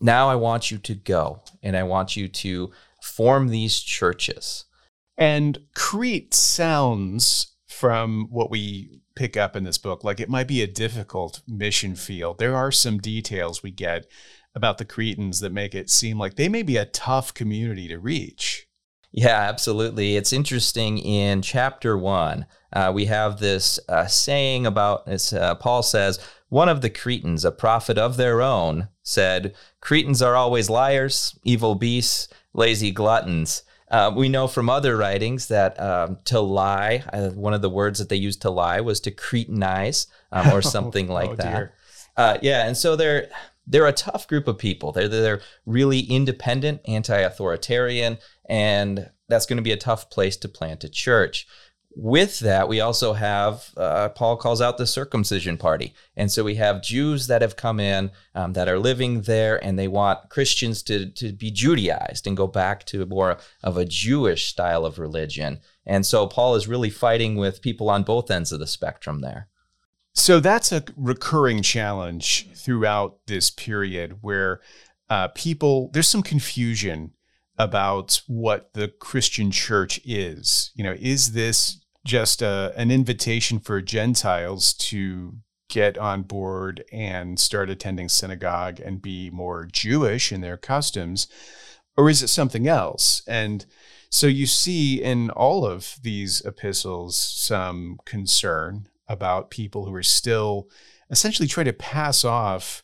Now 0.00 0.28
I 0.28 0.36
want 0.36 0.70
you 0.70 0.78
to 0.78 0.94
go 0.94 1.42
and 1.60 1.76
I 1.76 1.82
want 1.82 2.16
you 2.16 2.28
to 2.28 2.70
form 3.02 3.48
these 3.48 3.80
churches. 3.80 4.66
And 5.18 5.58
Crete 5.74 6.34
sounds 6.34 7.51
from 7.82 8.28
what 8.30 8.48
we 8.48 9.00
pick 9.16 9.36
up 9.36 9.56
in 9.56 9.64
this 9.64 9.76
book. 9.76 10.04
Like 10.04 10.20
it 10.20 10.28
might 10.28 10.46
be 10.46 10.62
a 10.62 10.68
difficult 10.68 11.42
mission 11.48 11.96
field. 11.96 12.38
There 12.38 12.54
are 12.54 12.70
some 12.70 12.98
details 12.98 13.60
we 13.60 13.72
get 13.72 14.06
about 14.54 14.78
the 14.78 14.84
Cretans 14.84 15.40
that 15.40 15.52
make 15.52 15.74
it 15.74 15.90
seem 15.90 16.16
like 16.16 16.36
they 16.36 16.48
may 16.48 16.62
be 16.62 16.76
a 16.76 16.84
tough 16.84 17.34
community 17.34 17.88
to 17.88 17.98
reach. 17.98 18.68
Yeah, 19.10 19.36
absolutely. 19.36 20.14
It's 20.14 20.32
interesting. 20.32 20.96
In 20.96 21.42
chapter 21.42 21.98
one, 21.98 22.46
uh, 22.72 22.92
we 22.94 23.06
have 23.06 23.40
this 23.40 23.80
uh, 23.88 24.06
saying 24.06 24.64
about 24.64 25.06
this. 25.06 25.32
Uh, 25.32 25.56
Paul 25.56 25.82
says, 25.82 26.20
One 26.50 26.68
of 26.68 26.82
the 26.82 26.90
Cretans, 26.90 27.44
a 27.44 27.50
prophet 27.50 27.98
of 27.98 28.16
their 28.16 28.40
own, 28.40 28.90
said, 29.02 29.56
Cretans 29.80 30.22
are 30.22 30.36
always 30.36 30.70
liars, 30.70 31.36
evil 31.42 31.74
beasts, 31.74 32.28
lazy 32.54 32.92
gluttons. 32.92 33.64
Uh, 33.92 34.10
we 34.16 34.28
know 34.30 34.48
from 34.48 34.70
other 34.70 34.96
writings 34.96 35.48
that 35.48 35.78
um, 35.78 36.16
to 36.24 36.40
lie, 36.40 37.04
uh, 37.12 37.28
one 37.28 37.52
of 37.52 37.60
the 37.60 37.68
words 37.68 37.98
that 37.98 38.08
they 38.08 38.16
used 38.16 38.40
to 38.40 38.48
lie 38.50 38.80
was 38.80 39.00
to 39.00 39.10
cretinize 39.10 40.06
um, 40.32 40.50
or 40.50 40.62
something 40.76 41.08
like 41.08 41.30
oh, 41.30 41.36
that. 41.36 41.74
Uh, 42.16 42.38
yeah, 42.40 42.66
and 42.66 42.76
so 42.76 42.96
they're 42.96 43.28
they're 43.66 43.86
a 43.86 43.92
tough 43.92 44.26
group 44.26 44.48
of 44.48 44.56
people. 44.56 44.92
They're 44.92 45.08
they're 45.08 45.42
really 45.66 46.00
independent, 46.00 46.80
anti-authoritarian, 46.86 48.16
and 48.48 49.10
that's 49.28 49.44
going 49.44 49.58
to 49.58 49.62
be 49.62 49.72
a 49.72 49.76
tough 49.76 50.08
place 50.08 50.38
to 50.38 50.48
plant 50.48 50.84
a 50.84 50.88
church 50.88 51.46
with 51.94 52.40
that, 52.40 52.68
we 52.68 52.80
also 52.80 53.12
have, 53.12 53.70
uh, 53.76 54.08
Paul 54.10 54.36
calls 54.36 54.60
out 54.60 54.78
the 54.78 54.86
circumcision 54.86 55.56
party. 55.56 55.94
And 56.16 56.30
so 56.30 56.44
we 56.44 56.54
have 56.56 56.82
Jews 56.82 57.26
that 57.26 57.42
have 57.42 57.56
come 57.56 57.80
in 57.80 58.10
um, 58.34 58.52
that 58.54 58.68
are 58.68 58.78
living 58.78 59.22
there 59.22 59.62
and 59.62 59.78
they 59.78 59.88
want 59.88 60.30
Christians 60.30 60.82
to, 60.84 61.10
to 61.10 61.32
be 61.32 61.50
Judaized 61.50 62.26
and 62.26 62.36
go 62.36 62.46
back 62.46 62.84
to 62.86 63.04
more 63.06 63.38
of 63.62 63.76
a 63.76 63.84
Jewish 63.84 64.46
style 64.46 64.84
of 64.84 64.98
religion. 64.98 65.60
And 65.84 66.06
so 66.06 66.26
Paul 66.26 66.54
is 66.54 66.68
really 66.68 66.90
fighting 66.90 67.36
with 67.36 67.62
people 67.62 67.90
on 67.90 68.02
both 68.02 68.30
ends 68.30 68.52
of 68.52 68.60
the 68.60 68.66
spectrum 68.66 69.20
there. 69.20 69.48
So 70.14 70.40
that's 70.40 70.72
a 70.72 70.84
recurring 70.96 71.62
challenge 71.62 72.48
throughout 72.54 73.18
this 73.26 73.50
period 73.50 74.18
where 74.20 74.60
uh, 75.08 75.28
people, 75.28 75.90
there's 75.92 76.08
some 76.08 76.22
confusion 76.22 77.12
about 77.58 78.22
what 78.26 78.72
the 78.72 78.88
Christian 78.88 79.50
church 79.50 80.00
is. 80.04 80.70
You 80.74 80.84
know, 80.84 80.96
is 80.98 81.32
this 81.32 81.81
just 82.04 82.42
a, 82.42 82.72
an 82.76 82.90
invitation 82.90 83.58
for 83.58 83.80
Gentiles 83.80 84.72
to 84.74 85.36
get 85.68 85.96
on 85.96 86.22
board 86.22 86.84
and 86.92 87.38
start 87.38 87.70
attending 87.70 88.08
synagogue 88.08 88.80
and 88.80 89.00
be 89.00 89.30
more 89.30 89.66
Jewish 89.70 90.32
in 90.32 90.40
their 90.40 90.56
customs? 90.56 91.28
Or 91.96 92.10
is 92.10 92.22
it 92.22 92.28
something 92.28 92.68
else? 92.68 93.22
And 93.26 93.64
so 94.10 94.26
you 94.26 94.46
see 94.46 95.02
in 95.02 95.30
all 95.30 95.64
of 95.64 95.96
these 96.02 96.42
epistles 96.44 97.16
some 97.16 97.98
concern 98.04 98.88
about 99.08 99.50
people 99.50 99.86
who 99.86 99.94
are 99.94 100.02
still 100.02 100.68
essentially 101.10 101.48
trying 101.48 101.66
to 101.66 101.72
pass 101.72 102.24
off 102.24 102.82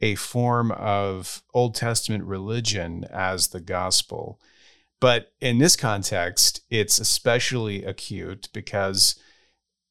a 0.00 0.14
form 0.14 0.70
of 0.72 1.42
Old 1.54 1.74
Testament 1.74 2.24
religion 2.24 3.04
as 3.10 3.48
the 3.48 3.60
gospel. 3.60 4.40
But 5.00 5.32
in 5.40 5.58
this 5.58 5.76
context, 5.76 6.62
it's 6.70 6.98
especially 6.98 7.84
acute 7.84 8.48
because 8.52 9.14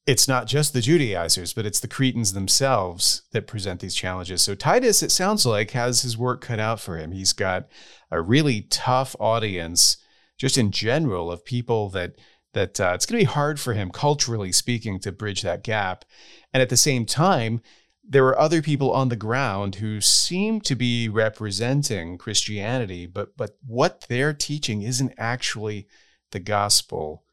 it's 0.05 0.27
not 0.27 0.47
just 0.47 0.73
the 0.73 0.81
Judaizers, 0.81 1.53
but 1.53 1.65
it's 1.65 1.81
the 1.81 1.87
Cretans 1.87 2.33
themselves 2.33 3.23
that 3.31 3.47
present 3.47 3.81
these 3.81 3.95
challenges. 3.95 4.41
So 4.41 4.55
Titus, 4.55 5.03
it 5.03 5.11
sounds 5.11 5.45
like, 5.45 5.71
has 5.71 6.01
his 6.01 6.17
work 6.17 6.41
cut 6.41 6.59
out 6.59 6.79
for 6.79 6.97
him. 6.97 7.11
He's 7.11 7.33
got 7.33 7.67
a 8.09 8.21
really 8.21 8.61
tough 8.69 9.15
audience, 9.19 9.97
just 10.37 10.57
in 10.57 10.71
general, 10.71 11.31
of 11.31 11.45
people 11.45 11.89
that 11.89 12.13
that 12.53 12.79
uh, 12.79 12.93
it's 12.95 13.05
going 13.05 13.19
to 13.19 13.25
be 13.25 13.31
hard 13.31 13.59
for 13.59 13.73
him, 13.73 13.91
culturally 13.91 14.51
speaking, 14.51 14.99
to 15.01 15.11
bridge 15.11 15.43
that 15.43 15.63
gap. 15.63 16.05
And 16.53 16.61
at 16.63 16.69
the 16.69 16.77
same 16.77 17.05
time, 17.05 17.61
there 18.09 18.23
were 18.23 18.39
other 18.39 18.61
people 18.61 18.91
on 18.91 19.09
the 19.09 19.15
ground 19.15 19.75
who 19.75 19.99
seem 19.99 20.61
to 20.61 20.75
be 20.75 21.09
representing 21.09 22.17
Christianity, 22.17 23.05
but 23.05 23.35
but 23.35 23.57
what 23.65 24.05
they're 24.07 24.33
teaching 24.33 24.81
isn't 24.81 25.13
actually 25.17 25.87
the 26.31 26.39
gospel. 26.39 27.23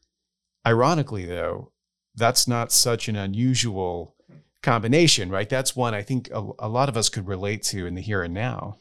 Ironically, 0.67 1.25
though, 1.25 1.71
that's 2.15 2.47
not 2.47 2.71
such 2.71 3.07
an 3.07 3.15
unusual 3.15 4.15
combination, 4.61 5.29
right? 5.29 5.47
That's 5.47 5.75
one 5.75 5.93
I 5.93 6.01
think 6.01 6.29
a, 6.31 6.45
a 6.59 6.67
lot 6.67 6.89
of 6.89 6.97
us 6.97 7.09
could 7.09 7.27
relate 7.27 7.63
to 7.63 7.85
in 7.85 7.95
the 7.95 8.01
here 8.01 8.23
and 8.23 8.33
now. 8.33 8.77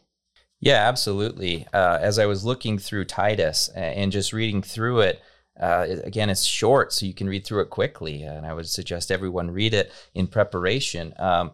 Yeah, 0.60 0.88
absolutely. 0.88 1.66
Uh, 1.74 1.98
as 2.00 2.18
I 2.18 2.26
was 2.26 2.44
looking 2.44 2.78
through 2.78 3.04
Titus 3.04 3.68
and 3.74 4.10
just 4.10 4.32
reading 4.32 4.62
through 4.62 5.00
it, 5.00 5.20
uh, 5.60 5.86
again, 6.04 6.30
it's 6.30 6.44
short, 6.44 6.92
so 6.92 7.06
you 7.06 7.14
can 7.14 7.28
read 7.28 7.44
through 7.44 7.60
it 7.60 7.70
quickly, 7.70 8.22
and 8.22 8.46
I 8.46 8.54
would 8.54 8.68
suggest 8.68 9.12
everyone 9.12 9.50
read 9.50 9.74
it 9.74 9.92
in 10.14 10.26
preparation. 10.26 11.12
Um, 11.18 11.52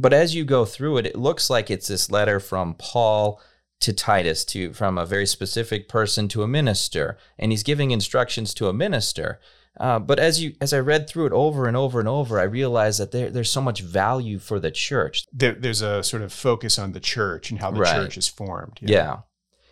but 0.00 0.12
as 0.12 0.34
you 0.34 0.44
go 0.44 0.64
through 0.64 0.96
it, 0.98 1.06
it 1.06 1.16
looks 1.16 1.50
like 1.50 1.70
it's 1.70 1.88
this 1.88 2.10
letter 2.10 2.40
from 2.40 2.74
Paul 2.74 3.40
to 3.80 3.92
Titus, 3.92 4.44
to 4.46 4.72
from 4.72 4.98
a 4.98 5.06
very 5.06 5.26
specific 5.26 5.88
person 5.88 6.28
to 6.28 6.42
a 6.42 6.48
minister, 6.48 7.18
and 7.38 7.52
he's 7.52 7.62
giving 7.62 7.90
instructions 7.90 8.54
to 8.54 8.68
a 8.68 8.72
minister. 8.72 9.40
Uh, 9.78 9.98
but 9.98 10.18
as 10.18 10.42
you 10.42 10.54
as 10.60 10.72
I 10.72 10.80
read 10.80 11.08
through 11.08 11.26
it 11.26 11.32
over 11.32 11.66
and 11.66 11.76
over 11.76 12.00
and 12.00 12.08
over, 12.08 12.40
I 12.40 12.44
realized 12.44 13.00
that 13.00 13.12
there, 13.12 13.30
there's 13.30 13.50
so 13.50 13.60
much 13.60 13.80
value 13.80 14.38
for 14.38 14.58
the 14.58 14.70
church. 14.70 15.26
There, 15.32 15.52
there's 15.52 15.82
a 15.82 16.02
sort 16.02 16.22
of 16.22 16.32
focus 16.32 16.78
on 16.78 16.92
the 16.92 17.00
church 17.00 17.50
and 17.50 17.60
how 17.60 17.70
the 17.70 17.80
right. 17.80 17.94
church 17.94 18.18
is 18.18 18.28
formed. 18.28 18.78
Yeah. 18.80 18.96
yeah. 18.96 19.16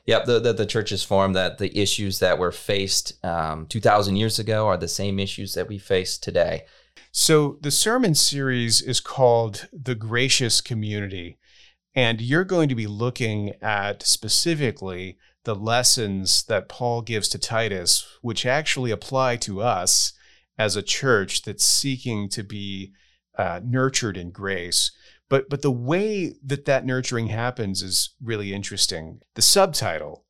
Yep, 0.08 0.24
the, 0.24 0.40
the, 0.40 0.54
the, 0.54 0.64
church 0.64 1.04
formed, 1.04 1.36
that 1.36 1.58
the 1.58 1.78
issues 1.78 2.18
that 2.20 2.38
were 2.38 2.50
faced 2.50 3.22
um, 3.22 3.66
2,000 3.66 4.16
years 4.16 4.38
ago 4.38 4.66
are 4.66 4.78
the 4.78 4.88
same 4.88 5.18
issues 5.18 5.52
that 5.52 5.68
we 5.68 5.76
face 5.76 6.16
today. 6.16 6.64
So 7.12 7.58
the 7.60 7.70
sermon 7.70 8.14
series 8.14 8.80
is 8.80 9.00
called 9.00 9.68
The 9.70 9.94
Gracious 9.94 10.62
Community. 10.62 11.36
And 11.94 12.22
you're 12.22 12.44
going 12.44 12.70
to 12.70 12.74
be 12.74 12.86
looking 12.86 13.52
at 13.60 14.02
specifically 14.02 15.18
the 15.44 15.54
lessons 15.54 16.42
that 16.44 16.70
Paul 16.70 17.02
gives 17.02 17.28
to 17.28 17.38
Titus, 17.38 18.06
which 18.22 18.46
actually 18.46 18.90
apply 18.90 19.36
to 19.36 19.60
us 19.60 20.14
as 20.56 20.74
a 20.74 20.80
church 20.80 21.42
that's 21.42 21.66
seeking 21.66 22.30
to 22.30 22.42
be 22.42 22.94
uh, 23.36 23.60
nurtured 23.62 24.16
in 24.16 24.30
grace. 24.30 24.90
But 25.28 25.48
but 25.48 25.62
the 25.62 25.70
way 25.70 26.34
that 26.44 26.64
that 26.64 26.86
nurturing 26.86 27.28
happens 27.28 27.82
is 27.82 28.14
really 28.22 28.52
interesting. 28.52 29.20
The 29.34 29.42
subtitle, 29.42 30.24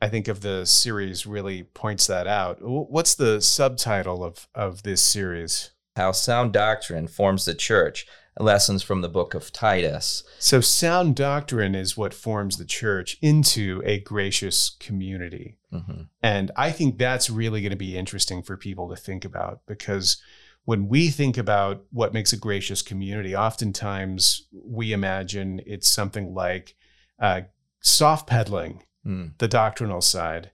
I 0.00 0.08
think, 0.08 0.28
of 0.28 0.40
the 0.40 0.66
series 0.66 1.26
really 1.26 1.62
points 1.62 2.06
that 2.06 2.26
out. 2.26 2.58
What's 2.60 3.14
the 3.14 3.40
subtitle 3.40 4.24
of 4.24 4.48
of 4.54 4.82
this 4.82 5.02
series? 5.02 5.70
How 5.96 6.12
sound 6.12 6.52
doctrine 6.52 7.06
forms 7.06 7.44
the 7.44 7.54
church 7.54 8.06
lessons 8.38 8.82
from 8.82 9.02
the 9.02 9.08
book 9.08 9.34
of 9.34 9.52
Titus. 9.52 10.24
So, 10.38 10.60
sound 10.60 11.16
doctrine 11.16 11.74
is 11.74 11.96
what 11.96 12.14
forms 12.14 12.56
the 12.56 12.64
church 12.64 13.18
into 13.20 13.82
a 13.84 14.00
gracious 14.00 14.70
community. 14.70 15.58
Mm-hmm. 15.72 16.02
And 16.22 16.50
I 16.56 16.70
think 16.70 16.98
that's 16.98 17.30
really 17.30 17.60
going 17.60 17.70
to 17.70 17.76
be 17.76 17.96
interesting 17.96 18.42
for 18.42 18.56
people 18.56 18.88
to 18.88 18.96
think 18.96 19.24
about 19.24 19.60
because 19.66 20.22
when 20.64 20.88
we 20.88 21.08
think 21.08 21.36
about 21.36 21.84
what 21.90 22.12
makes 22.12 22.32
a 22.32 22.36
gracious 22.36 22.82
community, 22.82 23.34
oftentimes 23.34 24.46
we 24.52 24.92
imagine 24.92 25.60
it's 25.66 25.88
something 25.88 26.34
like 26.34 26.76
uh, 27.18 27.42
soft 27.80 28.28
pedaling 28.28 28.84
mm. 29.04 29.32
the 29.38 29.48
doctrinal 29.48 30.00
side 30.00 30.52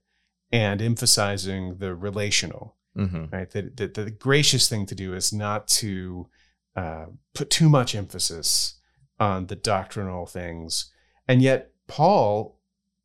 and 0.50 0.80
emphasizing 0.80 1.76
the 1.78 1.94
relational. 1.94 2.76
Mm-hmm. 2.96 3.26
Right, 3.30 3.50
that, 3.50 3.76
that 3.76 3.94
the 3.94 4.10
gracious 4.10 4.68
thing 4.68 4.84
to 4.86 4.94
do 4.94 5.14
is 5.14 5.32
not 5.32 5.68
to 5.68 6.28
uh, 6.74 7.06
put 7.32 7.48
too 7.48 7.68
much 7.68 7.94
emphasis 7.94 8.80
on 9.20 9.46
the 9.46 9.54
doctrinal 9.54 10.26
things. 10.26 10.90
And 11.28 11.40
yet, 11.40 11.70
Paul 11.86 12.58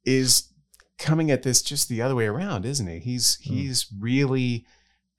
is 0.04 0.50
coming 0.98 1.30
at 1.30 1.44
this 1.44 1.62
just 1.62 1.90
the 1.90 2.02
other 2.02 2.16
way 2.16 2.26
around, 2.26 2.66
isn't 2.66 2.88
he? 2.88 3.00
He's 3.00 3.38
mm. 3.38 3.42
he's 3.44 3.88
really 4.00 4.66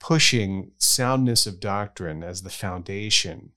pushing 0.05 0.71
soundness 0.77 1.47
of 1.47 1.59
doctrine 1.59 2.23
as 2.23 2.43
the 2.43 2.51
foundation 2.51 3.51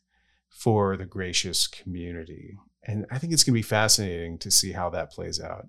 for 0.48 0.96
the 0.96 1.06
gracious 1.06 1.68
community. 1.68 2.58
And 2.84 3.06
I 3.12 3.18
think 3.18 3.34
it's 3.34 3.44
going 3.44 3.54
to 3.54 3.60
be 3.60 3.62
fascinating 3.62 4.38
to 4.38 4.50
see 4.50 4.72
how 4.72 4.90
that 4.92 5.12
plays 5.12 5.42
out. 5.42 5.68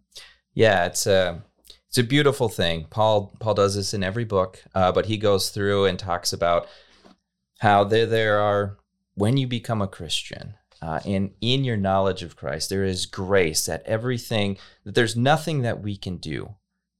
Yeah, 0.54 0.86
it's 0.86 1.04
a 1.08 1.42
it's 1.88 1.98
a 1.98 2.04
beautiful 2.04 2.48
thing. 2.48 2.86
Paul 2.90 3.34
Paul 3.40 3.54
does 3.54 3.74
this 3.74 3.92
in 3.92 4.04
every 4.04 4.24
book, 4.24 4.62
uh, 4.72 4.92
but 4.92 5.06
he 5.06 5.16
goes 5.16 5.50
through 5.50 5.86
and 5.86 5.98
talks 5.98 6.32
about 6.32 6.68
how 7.58 7.82
there 7.82 8.06
there 8.06 8.38
are 8.38 8.78
when 9.14 9.36
you 9.36 9.48
become 9.48 9.82
a 9.82 9.88
Christian, 9.88 10.54
uh, 10.80 11.00
and 11.04 11.32
in 11.40 11.64
your 11.64 11.76
knowledge 11.76 12.22
of 12.22 12.36
Christ, 12.36 12.70
there 12.70 12.84
is 12.84 13.04
grace 13.04 13.66
that 13.66 13.82
everything, 13.84 14.56
that 14.84 14.94
there's 14.94 15.16
nothing 15.16 15.62
that 15.62 15.82
we 15.82 15.96
can 15.96 16.18
do 16.18 16.54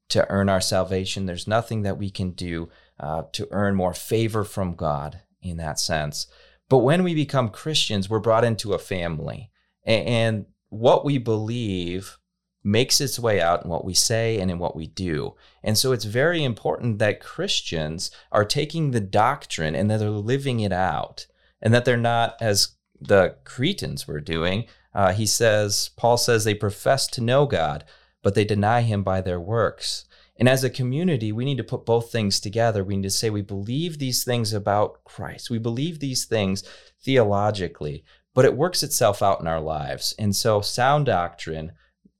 to 0.08 0.28
earn 0.30 0.48
our 0.48 0.60
salvation. 0.60 1.26
There's 1.26 1.46
nothing 1.46 1.82
that 1.82 1.96
we 1.96 2.10
can 2.10 2.32
do 2.32 2.70
uh, 3.00 3.22
to 3.32 3.48
earn 3.50 3.74
more 3.74 3.94
favor 3.94 4.44
from 4.44 4.74
God 4.74 5.20
in 5.42 5.56
that 5.58 5.78
sense. 5.78 6.26
But 6.68 6.78
when 6.78 7.02
we 7.02 7.14
become 7.14 7.48
Christians, 7.48 8.10
we're 8.10 8.18
brought 8.18 8.44
into 8.44 8.74
a 8.74 8.78
family. 8.78 9.50
And, 9.84 10.46
what 10.70 11.04
we 11.04 11.18
believe 11.18 12.18
makes 12.62 13.00
its 13.00 13.18
way 13.18 13.40
out 13.40 13.64
in 13.64 13.70
what 13.70 13.84
we 13.84 13.94
say 13.94 14.38
and 14.38 14.50
in 14.50 14.58
what 14.58 14.76
we 14.76 14.86
do. 14.86 15.34
And 15.62 15.78
so 15.78 15.92
it's 15.92 16.04
very 16.04 16.44
important 16.44 16.98
that 16.98 17.20
Christians 17.20 18.10
are 18.30 18.44
taking 18.44 18.90
the 18.90 19.00
doctrine 19.00 19.74
and 19.74 19.90
that 19.90 19.98
they're 19.98 20.10
living 20.10 20.60
it 20.60 20.72
out 20.72 21.26
and 21.62 21.72
that 21.72 21.84
they're 21.84 21.96
not 21.96 22.36
as 22.40 22.74
the 23.00 23.36
Cretans 23.44 24.06
were 24.06 24.20
doing. 24.20 24.66
Uh, 24.92 25.12
he 25.12 25.24
says, 25.24 25.90
Paul 25.96 26.16
says 26.16 26.44
they 26.44 26.54
profess 26.54 27.06
to 27.08 27.22
know 27.22 27.46
God, 27.46 27.84
but 28.22 28.34
they 28.34 28.44
deny 28.44 28.82
him 28.82 29.02
by 29.02 29.20
their 29.20 29.40
works. 29.40 30.04
And 30.38 30.48
as 30.48 30.62
a 30.62 30.70
community, 30.70 31.32
we 31.32 31.44
need 31.44 31.56
to 31.56 31.64
put 31.64 31.84
both 31.84 32.12
things 32.12 32.38
together. 32.38 32.84
We 32.84 32.96
need 32.96 33.02
to 33.02 33.10
say 33.10 33.28
we 33.28 33.42
believe 33.42 33.98
these 33.98 34.22
things 34.22 34.52
about 34.52 35.02
Christ. 35.04 35.50
We 35.50 35.58
believe 35.58 35.98
these 35.98 36.24
things 36.24 36.62
theologically, 37.02 38.04
but 38.34 38.44
it 38.44 38.56
works 38.56 38.84
itself 38.84 39.20
out 39.20 39.40
in 39.40 39.48
our 39.48 39.60
lives. 39.60 40.14
And 40.16 40.36
so 40.36 40.60
sound 40.60 41.06
doctrine 41.06 41.72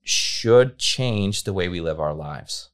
should 0.03 0.77
change 0.77 1.43
the 1.43 1.53
way 1.53 1.69
we 1.69 1.79
live 1.79 1.99
our 1.99 2.13
lives. 2.13 2.69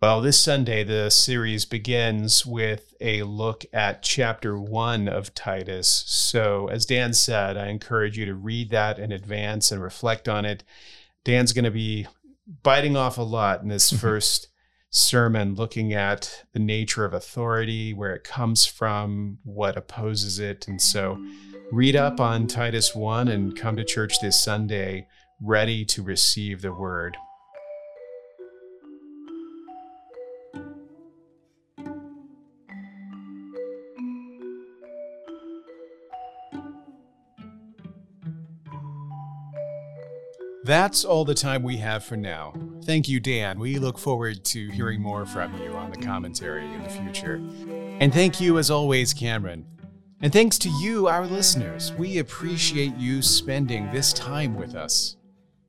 Well, 0.00 0.20
this 0.20 0.40
Sunday, 0.40 0.82
the 0.82 1.10
series 1.10 1.64
begins 1.64 2.44
with 2.44 2.92
a 3.00 3.22
look 3.22 3.64
at 3.72 4.02
chapter 4.02 4.58
one 4.58 5.06
of 5.06 5.32
Titus. 5.32 5.86
So, 6.08 6.66
as 6.66 6.84
Dan 6.86 7.14
said, 7.14 7.56
I 7.56 7.68
encourage 7.68 8.18
you 8.18 8.26
to 8.26 8.34
read 8.34 8.70
that 8.70 8.98
in 8.98 9.12
advance 9.12 9.70
and 9.70 9.80
reflect 9.80 10.28
on 10.28 10.44
it. 10.44 10.64
Dan's 11.22 11.52
going 11.52 11.66
to 11.66 11.70
be 11.70 12.08
biting 12.62 12.96
off 12.96 13.18
a 13.18 13.22
lot 13.22 13.62
in 13.62 13.68
this 13.68 13.88
mm-hmm. 13.88 14.00
first 14.00 14.48
sermon, 14.90 15.54
looking 15.54 15.92
at 15.92 16.44
the 16.52 16.58
nature 16.58 17.04
of 17.04 17.14
authority, 17.14 17.94
where 17.94 18.14
it 18.14 18.24
comes 18.24 18.66
from, 18.66 19.38
what 19.44 19.76
opposes 19.76 20.38
it. 20.38 20.68
And 20.68 20.80
so, 20.80 21.24
read 21.70 21.96
up 21.96 22.20
on 22.20 22.46
Titus 22.46 22.94
1 22.94 23.28
and 23.28 23.56
come 23.56 23.76
to 23.76 23.84
church 23.84 24.20
this 24.20 24.42
Sunday 24.42 25.06
ready 25.40 25.84
to 25.86 26.02
receive 26.02 26.62
the 26.62 26.72
word. 26.72 27.16
That's 40.72 41.04
all 41.04 41.26
the 41.26 41.34
time 41.34 41.62
we 41.62 41.76
have 41.76 42.02
for 42.02 42.16
now. 42.16 42.54
Thank 42.84 43.06
you, 43.06 43.20
Dan. 43.20 43.58
We 43.58 43.78
look 43.78 43.98
forward 43.98 44.42
to 44.46 44.70
hearing 44.70 45.02
more 45.02 45.26
from 45.26 45.54
you 45.62 45.74
on 45.74 45.90
the 45.90 45.98
commentary 45.98 46.64
in 46.64 46.82
the 46.82 46.88
future. 46.88 47.42
And 48.00 48.10
thank 48.10 48.40
you, 48.40 48.56
as 48.56 48.70
always, 48.70 49.12
Cameron. 49.12 49.66
And 50.22 50.32
thanks 50.32 50.56
to 50.60 50.70
you, 50.70 51.08
our 51.08 51.26
listeners. 51.26 51.92
We 51.92 52.20
appreciate 52.20 52.96
you 52.96 53.20
spending 53.20 53.92
this 53.92 54.14
time 54.14 54.54
with 54.54 54.74
us. 54.74 55.16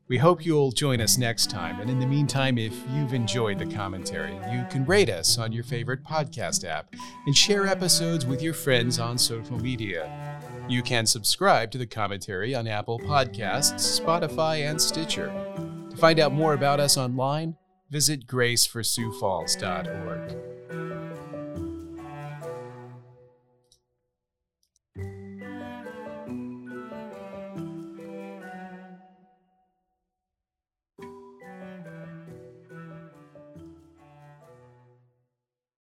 We 0.07 0.19
hope 0.19 0.45
you'll 0.45 0.71
join 0.71 1.01
us 1.01 1.17
next 1.17 1.49
time. 1.49 1.81
And 1.81 1.89
in 1.89 1.99
the 1.99 2.07
meantime, 2.07 2.57
if 2.57 2.73
you've 2.93 3.13
enjoyed 3.13 3.59
the 3.59 3.65
commentary, 3.65 4.35
you 4.53 4.65
can 4.69 4.85
rate 4.85 5.09
us 5.09 5.37
on 5.37 5.51
your 5.51 5.65
favorite 5.65 6.05
podcast 6.05 6.63
app 6.63 6.95
and 7.25 7.35
share 7.35 7.67
episodes 7.67 8.25
with 8.25 8.41
your 8.41 8.53
friends 8.53 8.99
on 8.99 9.17
social 9.17 9.59
media. 9.59 10.39
You 10.69 10.81
can 10.81 11.05
subscribe 11.05 11.71
to 11.71 11.77
the 11.77 11.85
commentary 11.85 12.55
on 12.55 12.67
Apple 12.67 12.97
Podcasts, 12.99 13.99
Spotify, 13.99 14.69
and 14.69 14.81
Stitcher. 14.81 15.27
To 15.89 15.97
find 15.97 16.19
out 16.19 16.31
more 16.33 16.53
about 16.53 16.79
us 16.79 16.95
online, 16.97 17.57
visit 17.89 18.25
graceforsiouxfalls.org. 18.27 20.52